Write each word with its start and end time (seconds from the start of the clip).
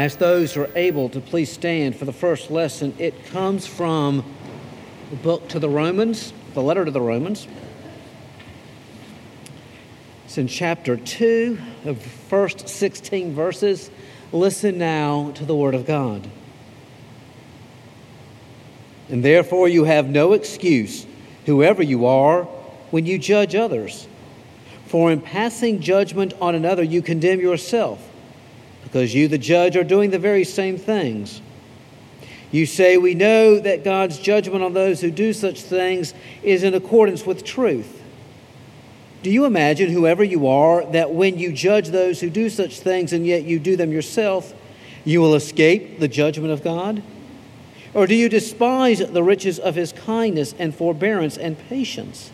Ask 0.00 0.16
those 0.16 0.54
who 0.54 0.62
are 0.62 0.70
able 0.76 1.10
to 1.10 1.20
please 1.20 1.52
stand 1.52 1.94
for 1.94 2.06
the 2.06 2.12
first 2.14 2.50
lesson. 2.50 2.94
It 2.96 3.26
comes 3.26 3.66
from 3.66 4.24
the 5.10 5.16
book 5.16 5.46
to 5.50 5.58
the 5.58 5.68
Romans, 5.68 6.32
the 6.54 6.62
letter 6.62 6.86
to 6.86 6.90
the 6.90 7.02
Romans. 7.02 7.46
It's 10.24 10.38
in 10.38 10.48
chapter 10.48 10.96
2 10.96 11.58
of 11.84 12.02
the 12.02 12.08
first 12.08 12.66
16 12.66 13.34
verses. 13.34 13.90
Listen 14.32 14.78
now 14.78 15.32
to 15.32 15.44
the 15.44 15.54
word 15.54 15.74
of 15.74 15.84
God. 15.84 16.26
And 19.10 19.22
therefore 19.22 19.68
you 19.68 19.84
have 19.84 20.08
no 20.08 20.32
excuse, 20.32 21.06
whoever 21.44 21.82
you 21.82 22.06
are, 22.06 22.44
when 22.90 23.04
you 23.04 23.18
judge 23.18 23.54
others. 23.54 24.08
For 24.86 25.12
in 25.12 25.20
passing 25.20 25.80
judgment 25.82 26.32
on 26.40 26.54
another, 26.54 26.82
you 26.82 27.02
condemn 27.02 27.40
yourself 27.40 28.09
because 28.82 29.14
you, 29.14 29.28
the 29.28 29.38
judge, 29.38 29.76
are 29.76 29.84
doing 29.84 30.10
the 30.10 30.18
very 30.18 30.44
same 30.44 30.76
things. 30.76 31.40
You 32.50 32.66
say, 32.66 32.96
We 32.96 33.14
know 33.14 33.58
that 33.58 33.84
God's 33.84 34.18
judgment 34.18 34.62
on 34.62 34.72
those 34.72 35.00
who 35.00 35.10
do 35.10 35.32
such 35.32 35.62
things 35.62 36.14
is 36.42 36.62
in 36.62 36.74
accordance 36.74 37.24
with 37.24 37.44
truth. 37.44 38.02
Do 39.22 39.30
you 39.30 39.44
imagine, 39.44 39.90
whoever 39.90 40.24
you 40.24 40.46
are, 40.46 40.84
that 40.92 41.12
when 41.12 41.38
you 41.38 41.52
judge 41.52 41.88
those 41.88 42.20
who 42.20 42.30
do 42.30 42.48
such 42.48 42.80
things 42.80 43.12
and 43.12 43.26
yet 43.26 43.44
you 43.44 43.58
do 43.58 43.76
them 43.76 43.92
yourself, 43.92 44.54
you 45.04 45.20
will 45.20 45.34
escape 45.34 45.98
the 45.98 46.08
judgment 46.08 46.52
of 46.52 46.64
God? 46.64 47.02
Or 47.92 48.06
do 48.06 48.14
you 48.14 48.28
despise 48.28 49.00
the 49.00 49.22
riches 49.22 49.58
of 49.58 49.74
his 49.74 49.92
kindness 49.92 50.54
and 50.58 50.74
forbearance 50.74 51.36
and 51.36 51.58
patience? 51.68 52.30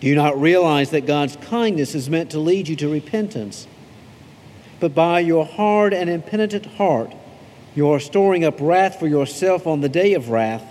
Do 0.00 0.08
you 0.08 0.14
not 0.16 0.40
realize 0.40 0.90
that 0.90 1.06
God's 1.06 1.36
kindness 1.36 1.94
is 1.94 2.10
meant 2.10 2.30
to 2.30 2.38
lead 2.38 2.68
you 2.68 2.76
to 2.76 2.88
repentance? 2.88 3.66
But 4.80 4.94
by 4.94 5.20
your 5.20 5.44
hard 5.44 5.92
and 5.94 6.10
impenitent 6.10 6.66
heart, 6.66 7.14
you 7.74 7.90
are 7.90 8.00
storing 8.00 8.44
up 8.44 8.60
wrath 8.60 8.98
for 8.98 9.06
yourself 9.06 9.66
on 9.66 9.80
the 9.80 9.88
day 9.88 10.14
of 10.14 10.30
wrath, 10.30 10.64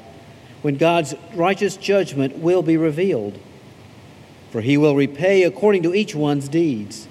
when 0.62 0.78
God's 0.78 1.14
righteous 1.34 1.76
judgment 1.76 2.38
will 2.38 2.62
be 2.62 2.78
revealed. 2.78 3.38
For 4.52 4.62
he 4.62 4.78
will 4.78 4.96
repay 4.96 5.44
according 5.44 5.84
to 5.84 5.94
each 5.94 6.16
one's 6.16 6.48
deeds. 6.48 7.08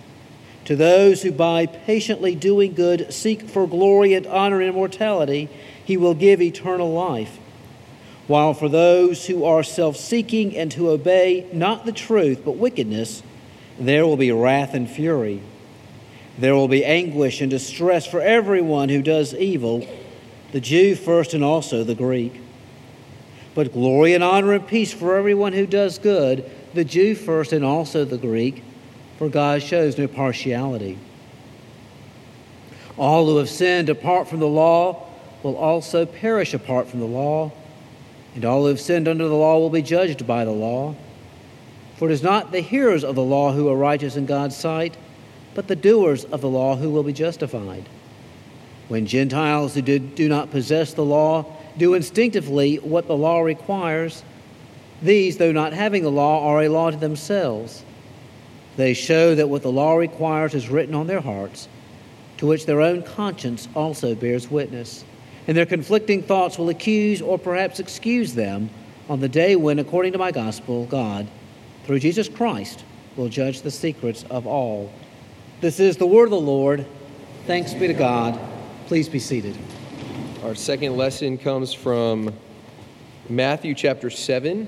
To 0.66 0.76
those 0.76 1.22
who 1.22 1.32
by 1.32 1.66
patiently 1.66 2.34
doing 2.34 2.72
good 2.72 3.12
seek 3.12 3.42
for 3.48 3.66
glory 3.66 4.14
and 4.14 4.26
honor 4.26 4.60
and 4.60 4.70
immortality, 4.70 5.48
he 5.84 5.96
will 5.96 6.14
give 6.14 6.40
eternal 6.40 6.92
life. 6.92 7.38
While 8.28 8.54
for 8.54 8.68
those 8.68 9.26
who 9.26 9.44
are 9.44 9.64
self 9.64 9.96
seeking 9.96 10.56
and 10.56 10.72
who 10.72 10.88
obey 10.88 11.46
not 11.52 11.84
the 11.84 11.92
truth 11.92 12.42
but 12.44 12.56
wickedness, 12.56 13.22
there 13.78 14.06
will 14.06 14.16
be 14.16 14.30
wrath 14.30 14.72
and 14.72 14.88
fury. 14.88 15.42
There 16.38 16.54
will 16.54 16.68
be 16.68 16.84
anguish 16.84 17.40
and 17.40 17.50
distress 17.50 18.06
for 18.06 18.20
everyone 18.20 18.88
who 18.88 19.02
does 19.02 19.34
evil, 19.34 19.86
the 20.52 20.60
Jew 20.60 20.94
first 20.94 21.34
and 21.34 21.44
also 21.44 21.84
the 21.84 21.94
Greek. 21.94 22.40
But 23.54 23.72
glory 23.72 24.14
and 24.14 24.24
honor 24.24 24.52
and 24.54 24.66
peace 24.66 24.92
for 24.92 25.16
everyone 25.16 25.52
who 25.52 25.66
does 25.66 25.98
good, 25.98 26.50
the 26.72 26.84
Jew 26.84 27.14
first 27.14 27.52
and 27.52 27.64
also 27.64 28.04
the 28.04 28.16
Greek, 28.16 28.62
for 29.18 29.28
God 29.28 29.62
shows 29.62 29.98
no 29.98 30.08
partiality. 30.08 30.98
All 32.96 33.26
who 33.26 33.36
have 33.36 33.50
sinned 33.50 33.90
apart 33.90 34.28
from 34.28 34.40
the 34.40 34.48
law 34.48 35.06
will 35.42 35.56
also 35.56 36.06
perish 36.06 36.54
apart 36.54 36.88
from 36.88 37.00
the 37.00 37.06
law, 37.06 37.52
and 38.34 38.44
all 38.44 38.62
who 38.62 38.68
have 38.68 38.80
sinned 38.80 39.06
under 39.06 39.28
the 39.28 39.34
law 39.34 39.58
will 39.58 39.70
be 39.70 39.82
judged 39.82 40.26
by 40.26 40.46
the 40.46 40.50
law. 40.50 40.94
For 41.96 42.08
it 42.08 42.12
is 42.12 42.22
not 42.22 42.52
the 42.52 42.60
hearers 42.60 43.04
of 43.04 43.16
the 43.16 43.22
law 43.22 43.52
who 43.52 43.68
are 43.68 43.76
righteous 43.76 44.16
in 44.16 44.24
God's 44.24 44.56
sight 44.56 44.96
but 45.54 45.68
the 45.68 45.76
doers 45.76 46.24
of 46.24 46.40
the 46.40 46.48
law 46.48 46.76
who 46.76 46.90
will 46.90 47.02
be 47.02 47.12
justified. 47.12 47.88
When 48.88 49.06
Gentiles 49.06 49.74
who 49.74 49.82
do, 49.82 49.98
do 49.98 50.28
not 50.28 50.50
possess 50.50 50.94
the 50.94 51.04
law 51.04 51.46
do 51.78 51.94
instinctively 51.94 52.76
what 52.76 53.06
the 53.06 53.16
law 53.16 53.40
requires, 53.40 54.22
these, 55.00 55.38
though 55.38 55.52
not 55.52 55.72
having 55.72 56.02
the 56.02 56.10
law, 56.10 56.46
are 56.46 56.62
a 56.62 56.68
law 56.68 56.90
to 56.90 56.96
themselves. 56.96 57.82
They 58.76 58.94
show 58.94 59.34
that 59.34 59.48
what 59.48 59.62
the 59.62 59.72
law 59.72 59.96
requires 59.96 60.54
is 60.54 60.68
written 60.68 60.94
on 60.94 61.06
their 61.06 61.20
hearts, 61.20 61.68
to 62.38 62.46
which 62.46 62.66
their 62.66 62.80
own 62.80 63.02
conscience 63.02 63.68
also 63.74 64.14
bears 64.14 64.50
witness. 64.50 65.04
And 65.46 65.56
their 65.56 65.66
conflicting 65.66 66.22
thoughts 66.22 66.56
will 66.56 66.68
accuse 66.68 67.20
or 67.20 67.38
perhaps 67.38 67.80
excuse 67.80 68.34
them 68.34 68.70
on 69.08 69.20
the 69.20 69.28
day 69.28 69.56
when, 69.56 69.78
according 69.78 70.12
to 70.12 70.18
my 70.18 70.30
gospel, 70.30 70.86
God, 70.86 71.26
through 71.84 71.98
Jesus 71.98 72.28
Christ, 72.28 72.84
will 73.16 73.28
judge 73.28 73.62
the 73.62 73.70
secrets 73.70 74.24
of 74.30 74.46
all. 74.46 74.90
This 75.62 75.78
is 75.78 75.96
the 75.96 76.08
word 76.08 76.24
of 76.24 76.30
the 76.30 76.40
Lord. 76.40 76.84
Thanks 77.46 77.72
be 77.72 77.86
to 77.86 77.94
God. 77.94 78.36
Please 78.86 79.08
be 79.08 79.20
seated. 79.20 79.56
Our 80.42 80.56
second 80.56 80.96
lesson 80.96 81.38
comes 81.38 81.72
from 81.72 82.34
Matthew 83.28 83.72
chapter 83.72 84.10
7. 84.10 84.66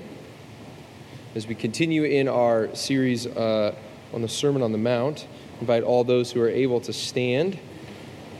As 1.35 1.47
we 1.47 1.53
continue 1.53 2.03
in 2.03 2.29
our 2.29 2.73
series 2.73 3.27
uh, 3.27 3.75
on 4.13 4.21
the 4.21 4.29
Sermon 4.29 4.61
on 4.61 4.71
the 4.71 4.77
Mount, 4.77 5.27
invite 5.59 5.83
all 5.83 6.05
those 6.05 6.31
who 6.31 6.39
are 6.39 6.47
able 6.47 6.79
to 6.79 6.93
stand 6.93 7.59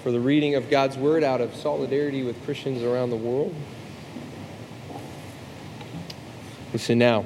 for 0.02 0.14
the 0.14 0.22
reading 0.22 0.56
of 0.56 0.70
God's 0.70 0.98
word 0.98 1.26
out 1.26 1.42
of 1.42 1.54
solidarity 1.56 2.24
with 2.24 2.42
Christians 2.46 2.84
around 2.84 3.10
the 3.10 3.18
world. 3.18 3.54
Listen 6.72 7.00
now 7.00 7.26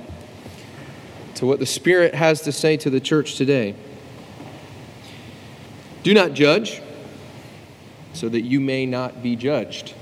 to 1.36 1.46
what 1.46 1.60
the 1.60 1.68
Spirit 1.68 2.16
has 2.16 2.42
to 2.42 2.52
say 2.52 2.78
to 2.78 2.90
the 2.90 3.00
church 3.00 3.36
today. 3.36 3.76
Do 6.02 6.14
not 6.14 6.34
judge, 6.34 6.82
so 8.14 8.30
that 8.30 8.42
you 8.42 8.60
may 8.60 8.86
not 8.86 9.22
be 9.22 9.36
judged. 9.36 9.94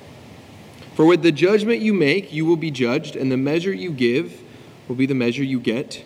For 0.96 1.06
with 1.06 1.24
the 1.24 1.32
judgment 1.32 1.82
you 1.82 1.94
make, 1.94 2.32
you 2.32 2.46
will 2.46 2.56
be 2.56 2.72
judged, 2.72 3.16
and 3.16 3.32
the 3.32 3.38
measure 3.38 3.74
you 3.74 3.92
give 3.92 4.42
will 4.88 4.96
be 4.96 5.08
the 5.08 5.16
measure 5.16 5.44
you 5.44 5.60
get. 5.60 6.04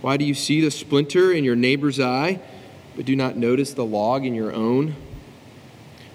Why 0.00 0.16
do 0.16 0.24
you 0.24 0.34
see 0.34 0.60
the 0.60 0.70
splinter 0.70 1.32
in 1.32 1.44
your 1.44 1.56
neighbor's 1.56 2.00
eye, 2.00 2.40
but 2.94 3.04
do 3.04 3.14
not 3.14 3.36
notice 3.36 3.74
the 3.74 3.84
log 3.84 4.24
in 4.24 4.34
your 4.34 4.52
own? 4.52 4.96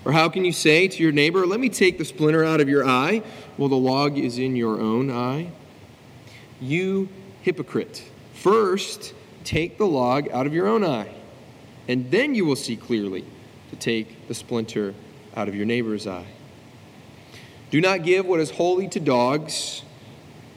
Or 0.03 0.11
how 0.11 0.27
can 0.27 0.43
you 0.43 0.51
say 0.51 0.87
to 0.87 1.03
your 1.03 1.11
neighbor, 1.11 1.45
Let 1.45 1.59
me 1.59 1.69
take 1.69 1.99
the 1.99 2.05
splinter 2.05 2.43
out 2.43 2.59
of 2.59 2.67
your 2.67 2.87
eye, 2.87 3.21
while 3.57 3.69
the 3.69 3.75
log 3.75 4.17
is 4.17 4.39
in 4.39 4.55
your 4.55 4.81
own 4.81 5.11
eye? 5.11 5.51
You 6.59 7.07
hypocrite, 7.43 8.03
first 8.33 9.13
take 9.43 9.77
the 9.77 9.85
log 9.85 10.27
out 10.29 10.47
of 10.47 10.53
your 10.53 10.67
own 10.67 10.83
eye 10.83 11.20
and 11.87 12.09
then 12.11 12.35
you 12.35 12.45
will 12.45 12.55
see 12.55 12.75
clearly 12.75 13.25
to 13.69 13.75
take 13.75 14.27
the 14.27 14.33
splinter 14.33 14.93
out 15.35 15.47
of 15.47 15.55
your 15.55 15.65
neighbor's 15.65 16.07
eye. 16.07 16.27
Do 17.69 17.79
not 17.79 18.03
give 18.03 18.25
what 18.25 18.39
is 18.39 18.51
holy 18.51 18.87
to 18.89 18.99
dogs, 18.99 19.83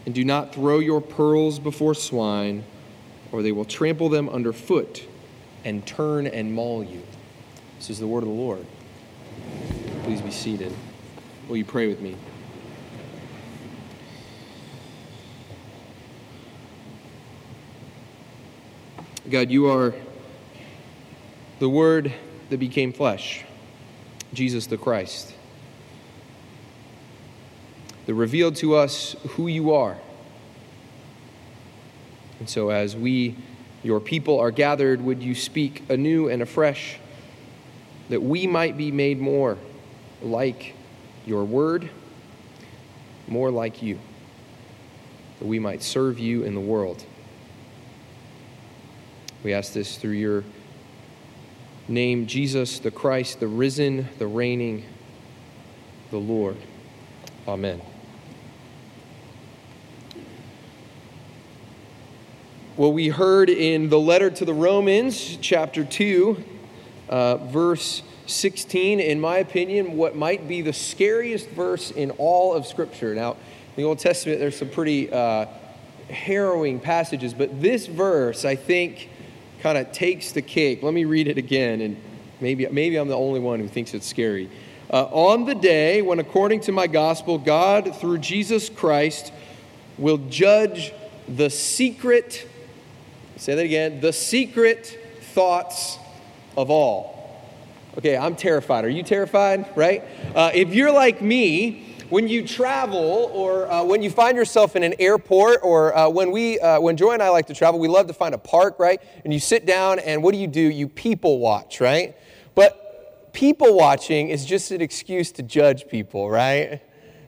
and 0.04 0.14
do 0.14 0.24
not 0.24 0.54
throw 0.54 0.80
your 0.80 1.00
pearls 1.00 1.58
before 1.58 1.94
swine, 1.94 2.64
or 3.32 3.42
they 3.42 3.52
will 3.52 3.64
trample 3.64 4.08
them 4.08 4.28
underfoot 4.28 5.06
and 5.64 5.86
turn 5.86 6.26
and 6.26 6.52
maul 6.52 6.84
you. 6.84 7.02
This 7.78 7.90
is 7.90 7.98
the 8.00 8.06
word 8.06 8.22
of 8.22 8.28
the 8.28 8.34
Lord. 8.34 8.66
Please 10.02 10.20
be 10.20 10.30
seated. 10.30 10.72
Will 11.48 11.56
you 11.56 11.64
pray 11.64 11.86
with 11.86 12.00
me? 12.00 12.16
God, 19.30 19.50
you 19.50 19.70
are 19.70 19.94
the 21.58 21.68
Word 21.68 22.12
that 22.50 22.58
became 22.58 22.92
flesh, 22.92 23.44
Jesus 24.32 24.66
the 24.66 24.76
Christ, 24.76 25.34
that 28.06 28.14
revealed 28.14 28.56
to 28.56 28.74
us 28.74 29.16
who 29.30 29.46
you 29.46 29.72
are. 29.72 29.96
And 32.40 32.48
so, 32.48 32.70
as 32.70 32.96
we, 32.96 33.36
your 33.82 34.00
people, 34.00 34.40
are 34.40 34.50
gathered, 34.50 35.00
would 35.00 35.22
you 35.22 35.34
speak 35.34 35.82
anew 35.88 36.28
and 36.28 36.42
afresh 36.42 36.98
that 38.08 38.22
we 38.22 38.46
might 38.46 38.76
be 38.76 38.90
made 38.90 39.18
more 39.18 39.56
like 40.22 40.74
your 41.24 41.44
Word, 41.44 41.88
more 43.28 43.50
like 43.50 43.82
you, 43.82 43.98
that 45.38 45.46
we 45.46 45.58
might 45.58 45.82
serve 45.82 46.18
you 46.18 46.42
in 46.42 46.54
the 46.54 46.60
world. 46.60 47.04
We 49.42 49.52
ask 49.52 49.72
this 49.72 49.96
through 49.96 50.12
your 50.12 50.44
name, 51.88 52.26
Jesus 52.26 52.78
the 52.78 52.90
Christ, 52.90 53.40
the 53.40 53.48
risen, 53.48 54.08
the 54.18 54.26
reigning, 54.26 54.84
the 56.10 56.18
Lord. 56.18 56.56
Amen. 57.46 57.80
Well, 62.76 62.92
we 62.92 63.08
heard 63.08 63.50
in 63.50 63.88
the 63.88 64.00
letter 64.00 64.30
to 64.30 64.44
the 64.44 64.54
Romans, 64.54 65.36
chapter 65.40 65.84
2, 65.84 66.42
uh, 67.08 67.36
verse 67.36 68.02
16, 68.26 68.98
in 68.98 69.20
my 69.20 69.38
opinion, 69.38 69.96
what 69.96 70.16
might 70.16 70.48
be 70.48 70.62
the 70.62 70.72
scariest 70.72 71.48
verse 71.50 71.90
in 71.90 72.10
all 72.12 72.54
of 72.54 72.66
Scripture. 72.66 73.14
Now, 73.14 73.32
in 73.32 73.36
the 73.76 73.84
Old 73.84 73.98
Testament, 73.98 74.40
there's 74.40 74.56
some 74.56 74.70
pretty 74.70 75.12
uh, 75.12 75.46
harrowing 76.10 76.80
passages, 76.80 77.34
but 77.34 77.60
this 77.60 77.86
verse, 77.86 78.44
I 78.44 78.56
think, 78.56 79.08
kind 79.64 79.78
of 79.78 79.90
takes 79.92 80.32
the 80.32 80.42
cake. 80.42 80.82
Let 80.82 80.92
me 80.92 81.06
read 81.06 81.26
it 81.26 81.38
again, 81.38 81.80
and 81.80 81.96
maybe, 82.38 82.68
maybe 82.68 82.96
I'm 82.96 83.08
the 83.08 83.16
only 83.16 83.40
one 83.40 83.60
who 83.60 83.66
thinks 83.66 83.94
it's 83.94 84.06
scary. 84.06 84.50
Uh, 84.92 85.04
on 85.04 85.46
the 85.46 85.54
day 85.54 86.02
when, 86.02 86.18
according 86.18 86.60
to 86.60 86.72
my 86.72 86.86
gospel, 86.86 87.38
God, 87.38 87.96
through 87.96 88.18
Jesus 88.18 88.68
Christ, 88.68 89.32
will 89.96 90.18
judge 90.18 90.92
the 91.26 91.48
secret, 91.48 92.46
say 93.38 93.54
that 93.54 93.64
again, 93.64 94.02
the 94.02 94.12
secret 94.12 94.98
thoughts 95.32 95.98
of 96.58 96.68
all. 96.68 97.40
Okay, 97.96 98.18
I'm 98.18 98.36
terrified. 98.36 98.84
Are 98.84 98.90
you 98.90 99.02
terrified? 99.02 99.74
Right? 99.74 100.04
Uh, 100.34 100.50
if 100.52 100.74
you're 100.74 100.92
like 100.92 101.22
me, 101.22 101.93
when 102.14 102.28
you 102.28 102.46
travel 102.46 103.28
or 103.34 103.68
uh, 103.68 103.82
when 103.82 104.00
you 104.00 104.08
find 104.08 104.36
yourself 104.36 104.76
in 104.76 104.84
an 104.84 104.94
airport 105.00 105.58
or 105.64 105.92
uh, 105.98 106.08
when 106.08 106.30
we 106.30 106.60
uh, 106.60 106.78
when 106.78 106.96
joy 106.96 107.10
and 107.10 107.20
i 107.20 107.28
like 107.28 107.44
to 107.44 107.52
travel 107.52 107.80
we 107.80 107.88
love 107.88 108.06
to 108.06 108.14
find 108.14 108.36
a 108.36 108.38
park 108.38 108.78
right 108.78 109.02
and 109.24 109.32
you 109.32 109.40
sit 109.40 109.66
down 109.66 109.98
and 109.98 110.22
what 110.22 110.32
do 110.32 110.38
you 110.38 110.46
do 110.46 110.60
you 110.60 110.88
people 110.88 111.40
watch 111.40 111.80
right 111.80 112.16
but 112.54 113.32
people 113.32 113.76
watching 113.76 114.28
is 114.28 114.46
just 114.46 114.70
an 114.70 114.80
excuse 114.80 115.32
to 115.32 115.42
judge 115.42 115.88
people 115.88 116.30
right 116.30 116.80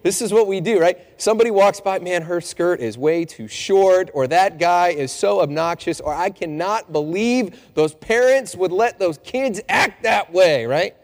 this 0.04 0.22
is 0.22 0.32
what 0.32 0.46
we 0.46 0.60
do, 0.60 0.78
right? 0.78 1.00
Somebody 1.20 1.50
walks 1.50 1.80
by, 1.80 1.98
man, 1.98 2.22
her 2.22 2.40
skirt 2.40 2.78
is 2.78 2.96
way 2.96 3.24
too 3.24 3.48
short, 3.48 4.08
or 4.14 4.28
that 4.28 4.56
guy 4.56 4.90
is 4.90 5.10
so 5.10 5.40
obnoxious, 5.40 6.00
or 6.00 6.14
I 6.14 6.30
cannot 6.30 6.92
believe 6.92 7.74
those 7.74 7.92
parents 7.92 8.54
would 8.54 8.70
let 8.70 9.00
those 9.00 9.18
kids 9.18 9.60
act 9.68 10.04
that 10.04 10.32
way, 10.32 10.64
right? 10.64 10.94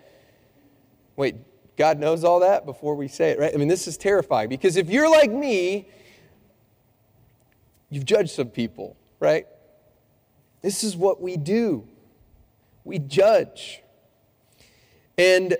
Wait, 1.16 1.34
God 1.82 1.98
knows 1.98 2.22
all 2.22 2.38
that 2.38 2.64
before 2.64 2.94
we 2.94 3.08
say 3.08 3.30
it, 3.30 3.40
right? 3.40 3.52
I 3.52 3.56
mean, 3.56 3.66
this 3.66 3.88
is 3.88 3.96
terrifying 3.96 4.48
because 4.48 4.76
if 4.76 4.88
you're 4.88 5.10
like 5.10 5.32
me, 5.32 5.88
you've 7.90 8.04
judged 8.04 8.30
some 8.30 8.50
people, 8.50 8.96
right? 9.18 9.48
This 10.60 10.84
is 10.84 10.96
what 10.96 11.20
we 11.20 11.36
do. 11.36 11.88
We 12.84 13.00
judge. 13.00 13.82
And 15.18 15.56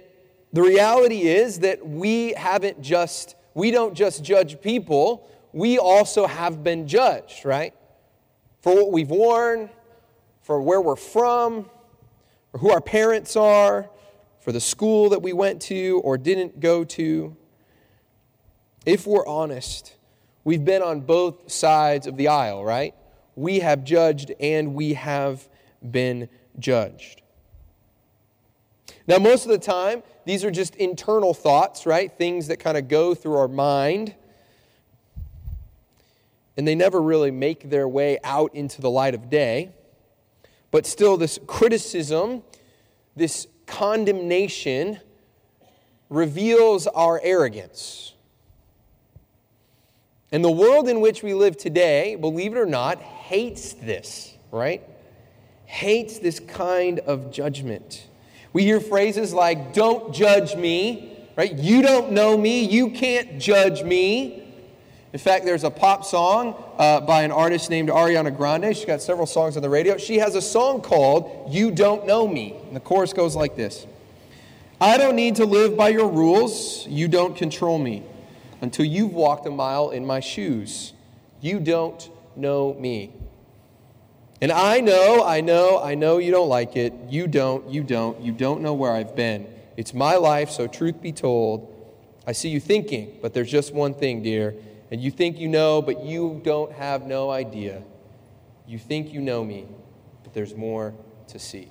the 0.53 0.63
reality 0.63 1.23
is 1.23 1.59
that 1.59 1.85
we 1.85 2.35
haven't 2.35 2.81
just, 2.81 3.35
we 3.55 3.73
don't 3.73 3.95
just 3.95 4.23
judge 4.23 4.61
people, 4.61 5.29
we 5.53 5.77
also 5.77 6.29
have 6.29 6.63
been 6.63 6.87
judged, 6.87 7.45
right? 7.45 7.75
For 8.61 8.77
what 8.77 8.93
we've 8.93 9.11
worn, 9.11 9.71
for 10.43 10.63
where 10.63 10.81
we're 10.81 10.95
from, 10.95 11.69
for 12.53 12.59
who 12.59 12.71
our 12.71 12.81
parents 12.81 13.35
are, 13.35 13.91
for 14.43 14.51
the 14.51 14.61
school 14.61 15.09
that 15.11 15.23
we 15.23 15.33
went 15.33 15.63
to 15.63 16.01
or 16.05 16.19
didn't 16.19 16.59
go 16.59 16.83
to. 16.83 17.37
If 18.85 19.07
we're 19.07 19.27
honest, 19.27 19.95
we've 20.43 20.65
been 20.65 20.83
on 20.83 21.03
both 21.03 21.51
sides 21.51 22.09
of 22.09 22.17
the 22.17 22.27
aisle, 22.27 22.65
right? 22.65 22.93
We 23.37 23.61
have 23.61 23.85
judged 23.85 24.33
and 24.41 24.75
we 24.75 24.95
have 24.95 25.49
been 25.89 26.29
judged. 26.59 27.23
Now, 29.07 29.19
most 29.19 29.45
of 29.45 29.53
the 29.53 29.59
time, 29.59 30.03
these 30.25 30.45
are 30.45 30.51
just 30.51 30.75
internal 30.75 31.35
thoughts, 31.35 31.87
right? 31.87 32.13
Things 32.13 32.49
that 32.49 32.59
kind 32.59 32.77
of 32.77 32.89
go 32.89 33.15
through 33.15 33.37
our 33.37 33.49
mind. 33.49 34.15
And 36.57 36.67
they 36.67 36.75
never 36.75 37.01
really 37.01 37.31
make 37.31 37.71
their 37.71 37.89
way 37.89 38.19
out 38.25 38.55
into 38.57 38.81
the 38.81 38.91
light 38.91 39.15
of 39.15 39.31
day. 39.31 39.71
But 40.73 40.85
still, 40.85 41.17
this 41.17 41.39
criticism, 41.47 42.43
this 43.15 43.47
condemnation, 43.73 45.01
reveals 46.11 46.87
our 46.87 47.19
arrogance. 47.23 48.13
And 50.31 50.45
the 50.45 50.51
world 50.51 50.89
in 50.89 51.01
which 51.01 51.23
we 51.23 51.33
live 51.33 51.57
today, 51.57 52.15
believe 52.15 52.53
it 52.53 52.59
or 52.59 52.67
not, 52.67 53.01
hates 53.01 53.73
this, 53.73 54.35
right? 54.51 54.83
Hates 55.65 56.19
this 56.19 56.39
kind 56.39 56.99
of 57.01 57.33
judgment. 57.33 58.09
We 58.53 58.65
hear 58.65 58.79
phrases 58.79 59.33
like, 59.33 59.73
don't 59.73 60.15
judge 60.15 60.55
me, 60.55 61.27
right? 61.35 61.55
You 61.55 61.81
don't 61.81 62.13
know 62.13 62.37
me, 62.37 62.65
you 62.65 62.91
can't 62.91 63.41
judge 63.41 63.83
me. 63.83 64.42
In 65.13 65.19
fact, 65.19 65.45
there's 65.45 65.65
a 65.65 65.71
pop 65.71 66.07
song 66.07 66.55
uh, 66.79 67.01
by 67.03 67.23
an 67.23 67.33
artist 67.33 67.69
named 67.69 67.91
Ariana 67.91 68.35
Grande. 68.35 68.75
She's 68.75 68.87
got 68.87 69.03
several 69.03 69.27
songs 69.27 69.57
on 69.57 69.63
the 69.63 69.69
radio. 69.69 69.99
She 69.99 70.19
has 70.19 70.35
a 70.35 70.41
song 70.41 70.81
called 70.81 71.53
You 71.53 71.71
Don't 71.71 72.07
Know 72.07 72.27
Me. 72.27 72.57
And 72.67 72.75
the 72.75 72.81
chorus 72.81 73.13
goes 73.13 73.37
like 73.37 73.55
this 73.55 73.87
I 74.81 74.97
don't 74.97 75.15
need 75.15 75.37
to 75.37 75.45
live 75.45 75.77
by 75.77 75.91
your 75.91 76.09
rules. 76.09 76.87
You 76.87 77.09
don't 77.09 77.37
control 77.37 77.79
me 77.79 78.05
until 78.63 78.87
you've 78.87 79.13
walked 79.13 79.47
a 79.47 79.51
mile 79.51 79.91
in 79.91 80.07
my 80.07 80.21
shoes. 80.21 80.95
You 81.43 81.61
don't 81.61 82.09
know 82.35 82.75
me. 82.75 83.13
And 84.41 84.51
I 84.51 84.81
know, 84.81 85.23
I 85.25 85.41
know, 85.41 85.81
I 85.81 85.95
know 85.95 86.19
you 86.19 86.31
don't 86.31 86.49
like 86.49 86.75
it. 86.75 86.95
You 87.09 87.27
don't, 87.27 87.69
you 87.69 87.83
don't, 87.85 88.21
you 88.21 88.33
don't 88.33 88.63
know 88.63 88.73
where 88.73 88.93
I've 88.93 89.15
been. 89.15 89.47
It's 89.77 89.93
my 89.93 90.17
life, 90.17 90.51
so 90.51 90.67
truth 90.67 91.01
be 91.01 91.13
told, 91.13 91.69
I 92.27 92.33
see 92.33 92.49
you 92.49 92.61
thinking, 92.61 93.19
but 93.21 93.35
there's 93.35 93.51
just 93.51 93.73
one 93.73 93.95
thing, 93.95 94.23
dear. 94.23 94.55
And 94.93 95.03
you 95.03 95.11
think 95.11 95.39
you 95.39 95.49
know, 95.49 95.81
but 95.81 96.05
you 96.05 96.43
don't 96.45 96.71
have 96.73 97.07
no 97.07 97.31
idea. 97.31 97.83
You 98.67 98.79
think 98.79 99.11
you 99.11 99.23
know 99.23 99.43
me, 99.43 99.67
but 100.23 100.35
there's 100.35 100.55
more 100.55 100.93
to 101.29 101.39
see. 101.39 101.71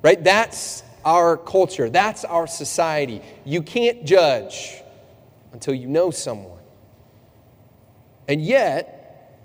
Right? 0.00 0.22
That's 0.22 0.84
our 1.04 1.36
culture. 1.36 1.90
That's 1.90 2.24
our 2.24 2.46
society. 2.46 3.20
You 3.44 3.62
can't 3.62 4.04
judge 4.04 4.80
until 5.52 5.74
you 5.74 5.88
know 5.88 6.12
someone. 6.12 6.60
And 8.28 8.40
yet, 8.40 9.42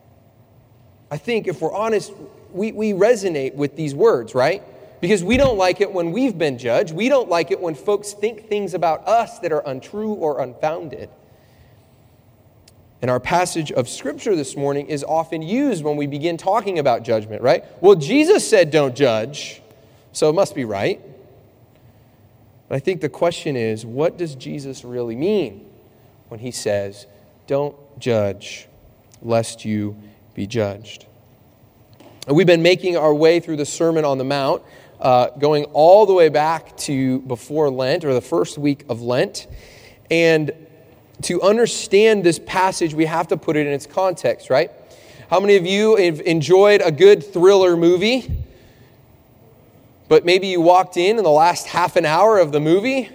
I 1.09 1.17
think 1.17 1.47
if 1.47 1.59
we're 1.59 1.73
honest, 1.73 2.13
we, 2.51 2.71
we 2.71 2.91
resonate 2.91 3.55
with 3.55 3.75
these 3.75 3.95
words, 3.95 4.35
right? 4.35 4.61
Because 5.01 5.23
we 5.23 5.37
don't 5.37 5.57
like 5.57 5.81
it 5.81 5.91
when 5.91 6.11
we've 6.11 6.37
been 6.37 6.59
judged. 6.59 6.93
We 6.93 7.09
don't 7.09 7.29
like 7.29 7.49
it 7.49 7.59
when 7.59 7.73
folks 7.73 8.13
think 8.13 8.47
things 8.47 8.75
about 8.75 9.07
us 9.07 9.39
that 9.39 9.51
are 9.51 9.63
untrue 9.65 10.13
or 10.13 10.39
unfounded. 10.39 11.09
And 13.01 13.11
our 13.11 13.19
passage 13.19 13.71
of 13.71 13.87
Scripture 13.87 14.35
this 14.35 14.55
morning 14.55 14.87
is 14.87 15.03
often 15.03 15.41
used 15.41 15.83
when 15.83 15.97
we 15.97 16.07
begin 16.07 16.35
talking 16.35 16.79
about 16.79 17.03
judgment, 17.03 17.43
right? 17.43 17.63
Well, 17.81 17.95
Jesus 17.95 18.47
said, 18.47 18.71
don't 18.71 18.95
judge, 18.95 19.61
so 20.13 20.29
it 20.29 20.33
must 20.33 20.55
be 20.55 20.65
right. 20.65 20.99
But 22.67 22.75
I 22.75 22.79
think 22.79 23.01
the 23.01 23.09
question 23.09 23.55
is, 23.55 23.85
what 23.85 24.17
does 24.17 24.35
Jesus 24.35 24.83
really 24.83 25.15
mean 25.15 25.65
when 26.29 26.39
he 26.39 26.51
says, 26.51 27.05
don't 27.45 27.75
judge, 27.99 28.67
lest 29.21 29.63
you 29.63 29.95
be 30.33 30.47
judged? 30.47 31.05
We've 32.27 32.47
been 32.47 32.63
making 32.63 32.97
our 32.97 33.13
way 33.13 33.39
through 33.39 33.57
the 33.57 33.65
Sermon 33.65 34.05
on 34.05 34.17
the 34.17 34.25
Mount, 34.25 34.63
uh, 34.99 35.29
going 35.37 35.65
all 35.65 36.07
the 36.07 36.13
way 36.13 36.29
back 36.29 36.75
to 36.77 37.19
before 37.21 37.69
Lent 37.69 38.03
or 38.03 38.13
the 38.13 38.21
first 38.21 38.57
week 38.57 38.85
of 38.89 39.01
Lent. 39.01 39.47
And 40.09 40.51
to 41.23 41.41
understand 41.41 42.23
this 42.23 42.39
passage, 42.39 42.93
we 42.93 43.05
have 43.05 43.27
to 43.29 43.37
put 43.37 43.55
it 43.55 43.65
in 43.65 43.73
its 43.73 43.85
context, 43.85 44.49
right? 44.49 44.71
How 45.29 45.39
many 45.39 45.55
of 45.55 45.65
you 45.65 45.95
have 45.97 46.21
enjoyed 46.21 46.81
a 46.81 46.91
good 46.91 47.23
thriller 47.23 47.75
movie? 47.75 48.31
But 50.07 50.25
maybe 50.25 50.47
you 50.47 50.61
walked 50.61 50.95
in 50.95 51.17
in 51.17 51.23
the 51.23 51.29
last 51.29 51.67
half 51.67 51.95
an 51.95 52.05
hour 52.05 52.39
of 52.39 52.51
the 52.51 52.59
movie. 52.59 53.09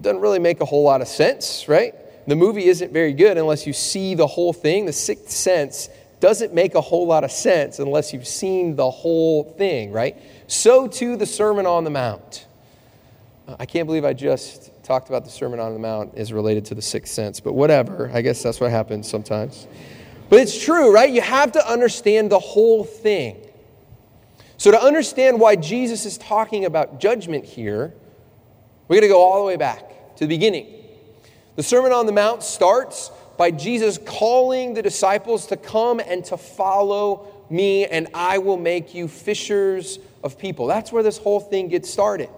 Doesn't 0.00 0.20
really 0.20 0.38
make 0.38 0.60
a 0.60 0.64
whole 0.64 0.82
lot 0.82 1.00
of 1.00 1.08
sense, 1.08 1.66
right? 1.66 1.94
The 2.26 2.36
movie 2.36 2.66
isn't 2.66 2.92
very 2.92 3.14
good 3.14 3.38
unless 3.38 3.66
you 3.66 3.72
see 3.72 4.14
the 4.14 4.26
whole 4.26 4.52
thing. 4.52 4.84
The 4.84 4.92
sixth 4.92 5.30
sense 5.30 5.88
doesn't 6.20 6.52
make 6.52 6.74
a 6.74 6.80
whole 6.80 7.06
lot 7.06 7.24
of 7.24 7.30
sense 7.32 7.78
unless 7.78 8.12
you've 8.12 8.26
seen 8.26 8.76
the 8.76 8.90
whole 8.90 9.44
thing, 9.44 9.92
right? 9.92 10.16
So 10.46 10.88
too 10.88 11.16
the 11.16 11.26
Sermon 11.26 11.64
on 11.64 11.84
the 11.84 11.90
Mount. 11.90 12.46
I 13.58 13.64
can't 13.64 13.86
believe 13.86 14.04
I 14.04 14.12
just 14.12 14.70
talked 14.88 15.10
about 15.10 15.22
the 15.22 15.30
Sermon 15.30 15.60
on 15.60 15.74
the 15.74 15.78
Mount 15.78 16.14
is 16.14 16.32
related 16.32 16.64
to 16.64 16.74
the 16.74 16.80
sixth 16.80 17.12
sense, 17.12 17.40
but 17.40 17.52
whatever. 17.52 18.10
I 18.14 18.22
guess 18.22 18.42
that's 18.42 18.58
what 18.58 18.70
happens 18.70 19.06
sometimes. 19.06 19.68
But 20.30 20.40
it's 20.40 20.58
true, 20.58 20.90
right? 20.94 21.10
You 21.10 21.20
have 21.20 21.52
to 21.52 21.70
understand 21.70 22.32
the 22.32 22.38
whole 22.38 22.84
thing. 22.84 23.36
So, 24.56 24.70
to 24.70 24.82
understand 24.82 25.38
why 25.38 25.56
Jesus 25.56 26.06
is 26.06 26.16
talking 26.16 26.64
about 26.64 27.00
judgment 27.00 27.44
here, 27.44 27.92
we're 28.88 28.96
going 28.96 29.02
to 29.02 29.08
go 29.08 29.20
all 29.20 29.42
the 29.42 29.46
way 29.46 29.56
back 29.56 30.16
to 30.16 30.26
the 30.26 30.34
beginning. 30.34 30.66
The 31.56 31.62
Sermon 31.62 31.92
on 31.92 32.06
the 32.06 32.12
Mount 32.12 32.42
starts 32.42 33.10
by 33.36 33.50
Jesus 33.50 33.98
calling 33.98 34.72
the 34.72 34.82
disciples 34.82 35.46
to 35.48 35.58
come 35.58 36.00
and 36.00 36.24
to 36.24 36.38
follow 36.38 37.28
me, 37.50 37.84
and 37.84 38.08
I 38.14 38.38
will 38.38 38.56
make 38.56 38.94
you 38.94 39.06
fishers 39.06 39.98
of 40.24 40.38
people. 40.38 40.66
That's 40.66 40.90
where 40.90 41.02
this 41.02 41.18
whole 41.18 41.40
thing 41.40 41.68
gets 41.68 41.90
started. 41.90 42.30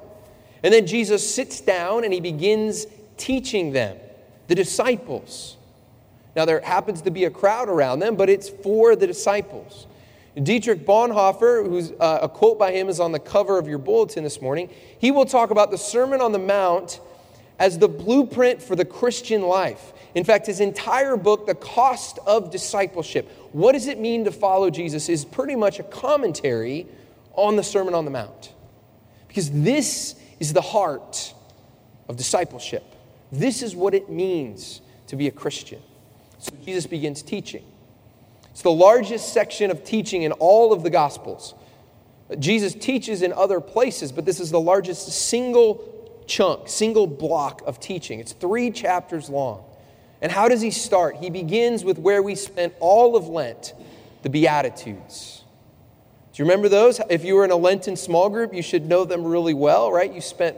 And 0.63 0.73
then 0.73 0.87
Jesus 0.87 1.35
sits 1.35 1.61
down 1.61 2.05
and 2.05 2.13
he 2.13 2.21
begins 2.21 2.87
teaching 3.17 3.73
them, 3.73 3.97
the 4.49 4.55
disciples. 4.55 5.57
Now, 6.37 6.45
there 6.45 6.61
happens 6.61 7.03
to 7.03 7.11
be 7.11 7.25
a 7.25 7.31
crowd 7.31 7.69
around 7.69 8.01
them, 8.01 8.17
but 8.17 8.31
it's 8.31 8.49
for 8.49 8.95
the 8.97 9.07
disciples. 9.07 9.87
Dietrich 10.41 10.87
Bonhoeffer, 10.87 11.67
who's 11.67 11.93
uh, 11.99 12.21
a 12.23 12.29
quote 12.29 12.59
by 12.59 12.73
him 12.73 12.89
is 12.89 13.01
on 13.01 13.13
the 13.13 13.19
cover 13.19 13.59
of 13.59 13.67
your 13.67 13.79
bulletin 13.79 14.23
this 14.23 14.41
morning, 14.41 14.71
he 14.99 15.11
will 15.11 15.27
talk 15.27 15.51
about 15.51 15.71
the 15.71 15.79
Sermon 15.79 16.21
on 16.21 16.33
the 16.33 16.39
Mount 16.39 17.01
as 17.59 17.79
the 17.79 17.89
blueprint 17.89 18.63
for 18.63 18.77
the 18.77 18.85
Christian 18.85 19.43
life. 19.43 19.93
In 20.15 20.25
fact, 20.25 20.47
his 20.47 20.61
entire 20.61 21.17
book, 21.17 21.47
The 21.47 21.55
Cost 21.55 22.19
of 22.27 22.51
Discipleship, 22.51 23.29
what 23.53 23.73
does 23.73 23.87
it 23.87 23.99
mean 23.99 24.25
to 24.25 24.33
follow 24.33 24.71
Jesus, 24.71 25.09
is 25.09 25.25
pretty 25.25 25.57
much 25.57 25.79
a 25.79 25.83
commentary 25.83 26.87
on 27.35 27.57
the 27.57 27.63
Sermon 27.63 27.95
on 27.95 28.05
the 28.05 28.11
Mount. 28.11 28.53
Because 29.29 29.51
this 29.51 30.15
is 30.41 30.53
the 30.53 30.61
heart 30.61 31.33
of 32.09 32.17
discipleship. 32.17 32.83
This 33.31 33.63
is 33.63 33.77
what 33.77 33.95
it 33.95 34.11
means 34.11 34.81
to 35.07 35.17
be 35.17 35.29
a 35.29 35.31
Christian. 35.31 35.81
So 36.39 36.53
Jesus 36.65 36.87
begins 36.87 37.23
teaching. 37.23 37.65
It's 38.51 38.63
the 38.63 38.73
largest 38.73 39.33
section 39.33 39.71
of 39.71 39.85
teaching 39.85 40.23
in 40.23 40.33
all 40.33 40.73
of 40.73 40.83
the 40.83 40.91
Gospels. 40.91 41.55
Jesus 42.39 42.75
teaches 42.75 43.23
in 43.23 43.33
other 43.33 43.61
places, 43.61 44.13
but 44.13 44.25
this 44.25 44.41
is 44.41 44.51
the 44.51 44.61
largest 44.61 45.09
single 45.09 46.23
chunk, 46.27 46.69
single 46.69 47.07
block 47.07 47.63
of 47.67 47.81
teaching. 47.81 48.21
It's 48.21 48.33
three 48.33 48.71
chapters 48.71 49.29
long. 49.29 49.65
And 50.23 50.31
how 50.31 50.49
does 50.49 50.61
he 50.61 50.71
start? 50.71 51.17
He 51.17 51.31
begins 51.31 51.85
with 51.85 51.99
where 51.99 52.23
we 52.23 52.35
spent 52.35 52.75
all 52.79 53.17
of 53.17 53.29
Lent, 53.29 53.75
the 54.23 54.31
Beatitudes. 54.31 55.40
Do 56.33 56.43
you 56.43 56.45
remember 56.45 56.69
those? 56.69 57.01
If 57.11 57.25
you 57.25 57.35
were 57.35 57.45
in 57.45 57.51
a 57.51 57.57
Lenten 57.57 57.97
small 57.97 58.29
group, 58.29 58.55
you 58.55 58.63
should 58.63 58.87
know 58.87 59.05
them 59.05 59.25
really 59.25 59.55
well, 59.55 59.91
right? 59.91 60.13
You 60.13 60.21
spent 60.21 60.57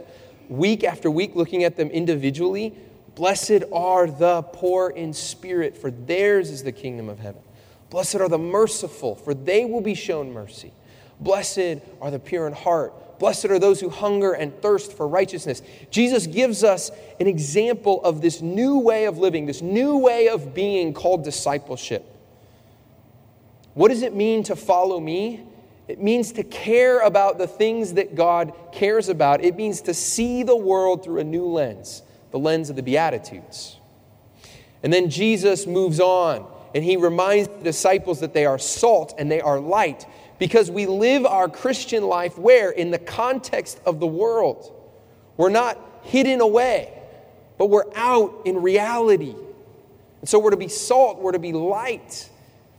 week 0.48 0.84
after 0.84 1.10
week 1.10 1.34
looking 1.34 1.64
at 1.64 1.76
them 1.76 1.88
individually. 1.88 2.74
Blessed 3.14 3.64
are 3.72 4.06
the 4.06 4.42
poor 4.42 4.90
in 4.90 5.12
spirit, 5.12 5.76
for 5.76 5.90
theirs 5.90 6.50
is 6.50 6.62
the 6.62 6.72
kingdom 6.72 7.08
of 7.08 7.18
heaven. 7.18 7.42
Blessed 7.90 8.16
are 8.16 8.28
the 8.28 8.38
merciful, 8.38 9.14
for 9.14 9.34
they 9.34 9.64
will 9.64 9.80
be 9.80 9.94
shown 9.94 10.32
mercy. 10.32 10.72
Blessed 11.20 11.80
are 12.00 12.10
the 12.10 12.18
pure 12.18 12.46
in 12.46 12.52
heart 12.52 12.92
Blessed 13.22 13.44
are 13.44 13.60
those 13.60 13.78
who 13.78 13.88
hunger 13.88 14.32
and 14.32 14.52
thirst 14.62 14.94
for 14.94 15.06
righteousness. 15.06 15.62
Jesus 15.92 16.26
gives 16.26 16.64
us 16.64 16.90
an 17.20 17.28
example 17.28 18.02
of 18.02 18.20
this 18.20 18.42
new 18.42 18.80
way 18.80 19.04
of 19.04 19.16
living, 19.16 19.46
this 19.46 19.62
new 19.62 19.96
way 19.96 20.26
of 20.26 20.54
being 20.54 20.92
called 20.92 21.22
discipleship. 21.22 22.04
What 23.74 23.90
does 23.90 24.02
it 24.02 24.12
mean 24.12 24.42
to 24.42 24.56
follow 24.56 24.98
me? 24.98 25.44
It 25.92 26.00
means 26.00 26.32
to 26.32 26.42
care 26.42 27.00
about 27.00 27.36
the 27.36 27.46
things 27.46 27.92
that 27.94 28.14
God 28.14 28.54
cares 28.72 29.10
about. 29.10 29.44
It 29.44 29.56
means 29.56 29.82
to 29.82 29.92
see 29.92 30.42
the 30.42 30.56
world 30.56 31.04
through 31.04 31.18
a 31.18 31.24
new 31.24 31.44
lens, 31.44 32.02
the 32.30 32.38
lens 32.38 32.70
of 32.70 32.76
the 32.76 32.82
Beatitudes. 32.82 33.76
And 34.82 34.90
then 34.90 35.10
Jesus 35.10 35.66
moves 35.66 36.00
on 36.00 36.50
and 36.74 36.82
he 36.82 36.96
reminds 36.96 37.48
the 37.48 37.62
disciples 37.62 38.20
that 38.20 38.32
they 38.32 38.46
are 38.46 38.58
salt 38.58 39.14
and 39.18 39.30
they 39.30 39.42
are 39.42 39.60
light 39.60 40.06
because 40.38 40.70
we 40.70 40.86
live 40.86 41.26
our 41.26 41.46
Christian 41.46 42.04
life 42.04 42.38
where? 42.38 42.70
In 42.70 42.90
the 42.90 42.98
context 42.98 43.78
of 43.84 44.00
the 44.00 44.06
world. 44.06 44.72
We're 45.36 45.50
not 45.50 45.78
hidden 46.04 46.40
away, 46.40 46.90
but 47.58 47.66
we're 47.66 47.92
out 47.94 48.40
in 48.46 48.62
reality. 48.62 49.34
And 50.20 50.26
so 50.26 50.38
we're 50.38 50.52
to 50.52 50.56
be 50.56 50.68
salt, 50.68 51.20
we're 51.20 51.32
to 51.32 51.38
be 51.38 51.52
light, 51.52 52.30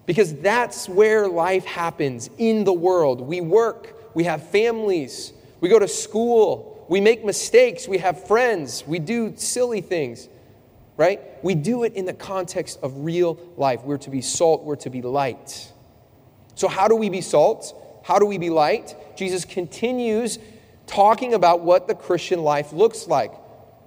because 0.05 0.35
that's 0.35 0.89
where 0.89 1.27
life 1.27 1.65
happens 1.65 2.29
in 2.37 2.63
the 2.63 2.73
world. 2.73 3.21
We 3.21 3.41
work, 3.41 4.15
we 4.15 4.25
have 4.25 4.49
families, 4.49 5.33
we 5.61 5.69
go 5.69 5.79
to 5.79 5.87
school, 5.87 6.85
we 6.89 6.99
make 6.99 7.23
mistakes, 7.23 7.87
we 7.87 7.99
have 7.99 8.27
friends, 8.27 8.83
we 8.85 8.99
do 8.99 9.33
silly 9.37 9.81
things, 9.81 10.27
right? 10.97 11.21
We 11.41 11.55
do 11.55 11.83
it 11.83 11.93
in 11.93 12.05
the 12.05 12.13
context 12.13 12.79
of 12.83 13.05
real 13.05 13.39
life. 13.55 13.83
We're 13.83 13.97
to 13.99 14.09
be 14.09 14.21
salt, 14.21 14.63
we're 14.63 14.75
to 14.77 14.89
be 14.89 15.01
light. 15.01 15.71
So, 16.55 16.67
how 16.67 16.87
do 16.87 16.95
we 16.95 17.09
be 17.09 17.21
salt? 17.21 17.73
How 18.03 18.19
do 18.19 18.25
we 18.25 18.37
be 18.37 18.49
light? 18.49 18.95
Jesus 19.15 19.45
continues 19.45 20.37
talking 20.85 21.33
about 21.33 21.61
what 21.61 21.87
the 21.87 21.95
Christian 21.95 22.43
life 22.43 22.73
looks 22.73 23.07
like 23.07 23.31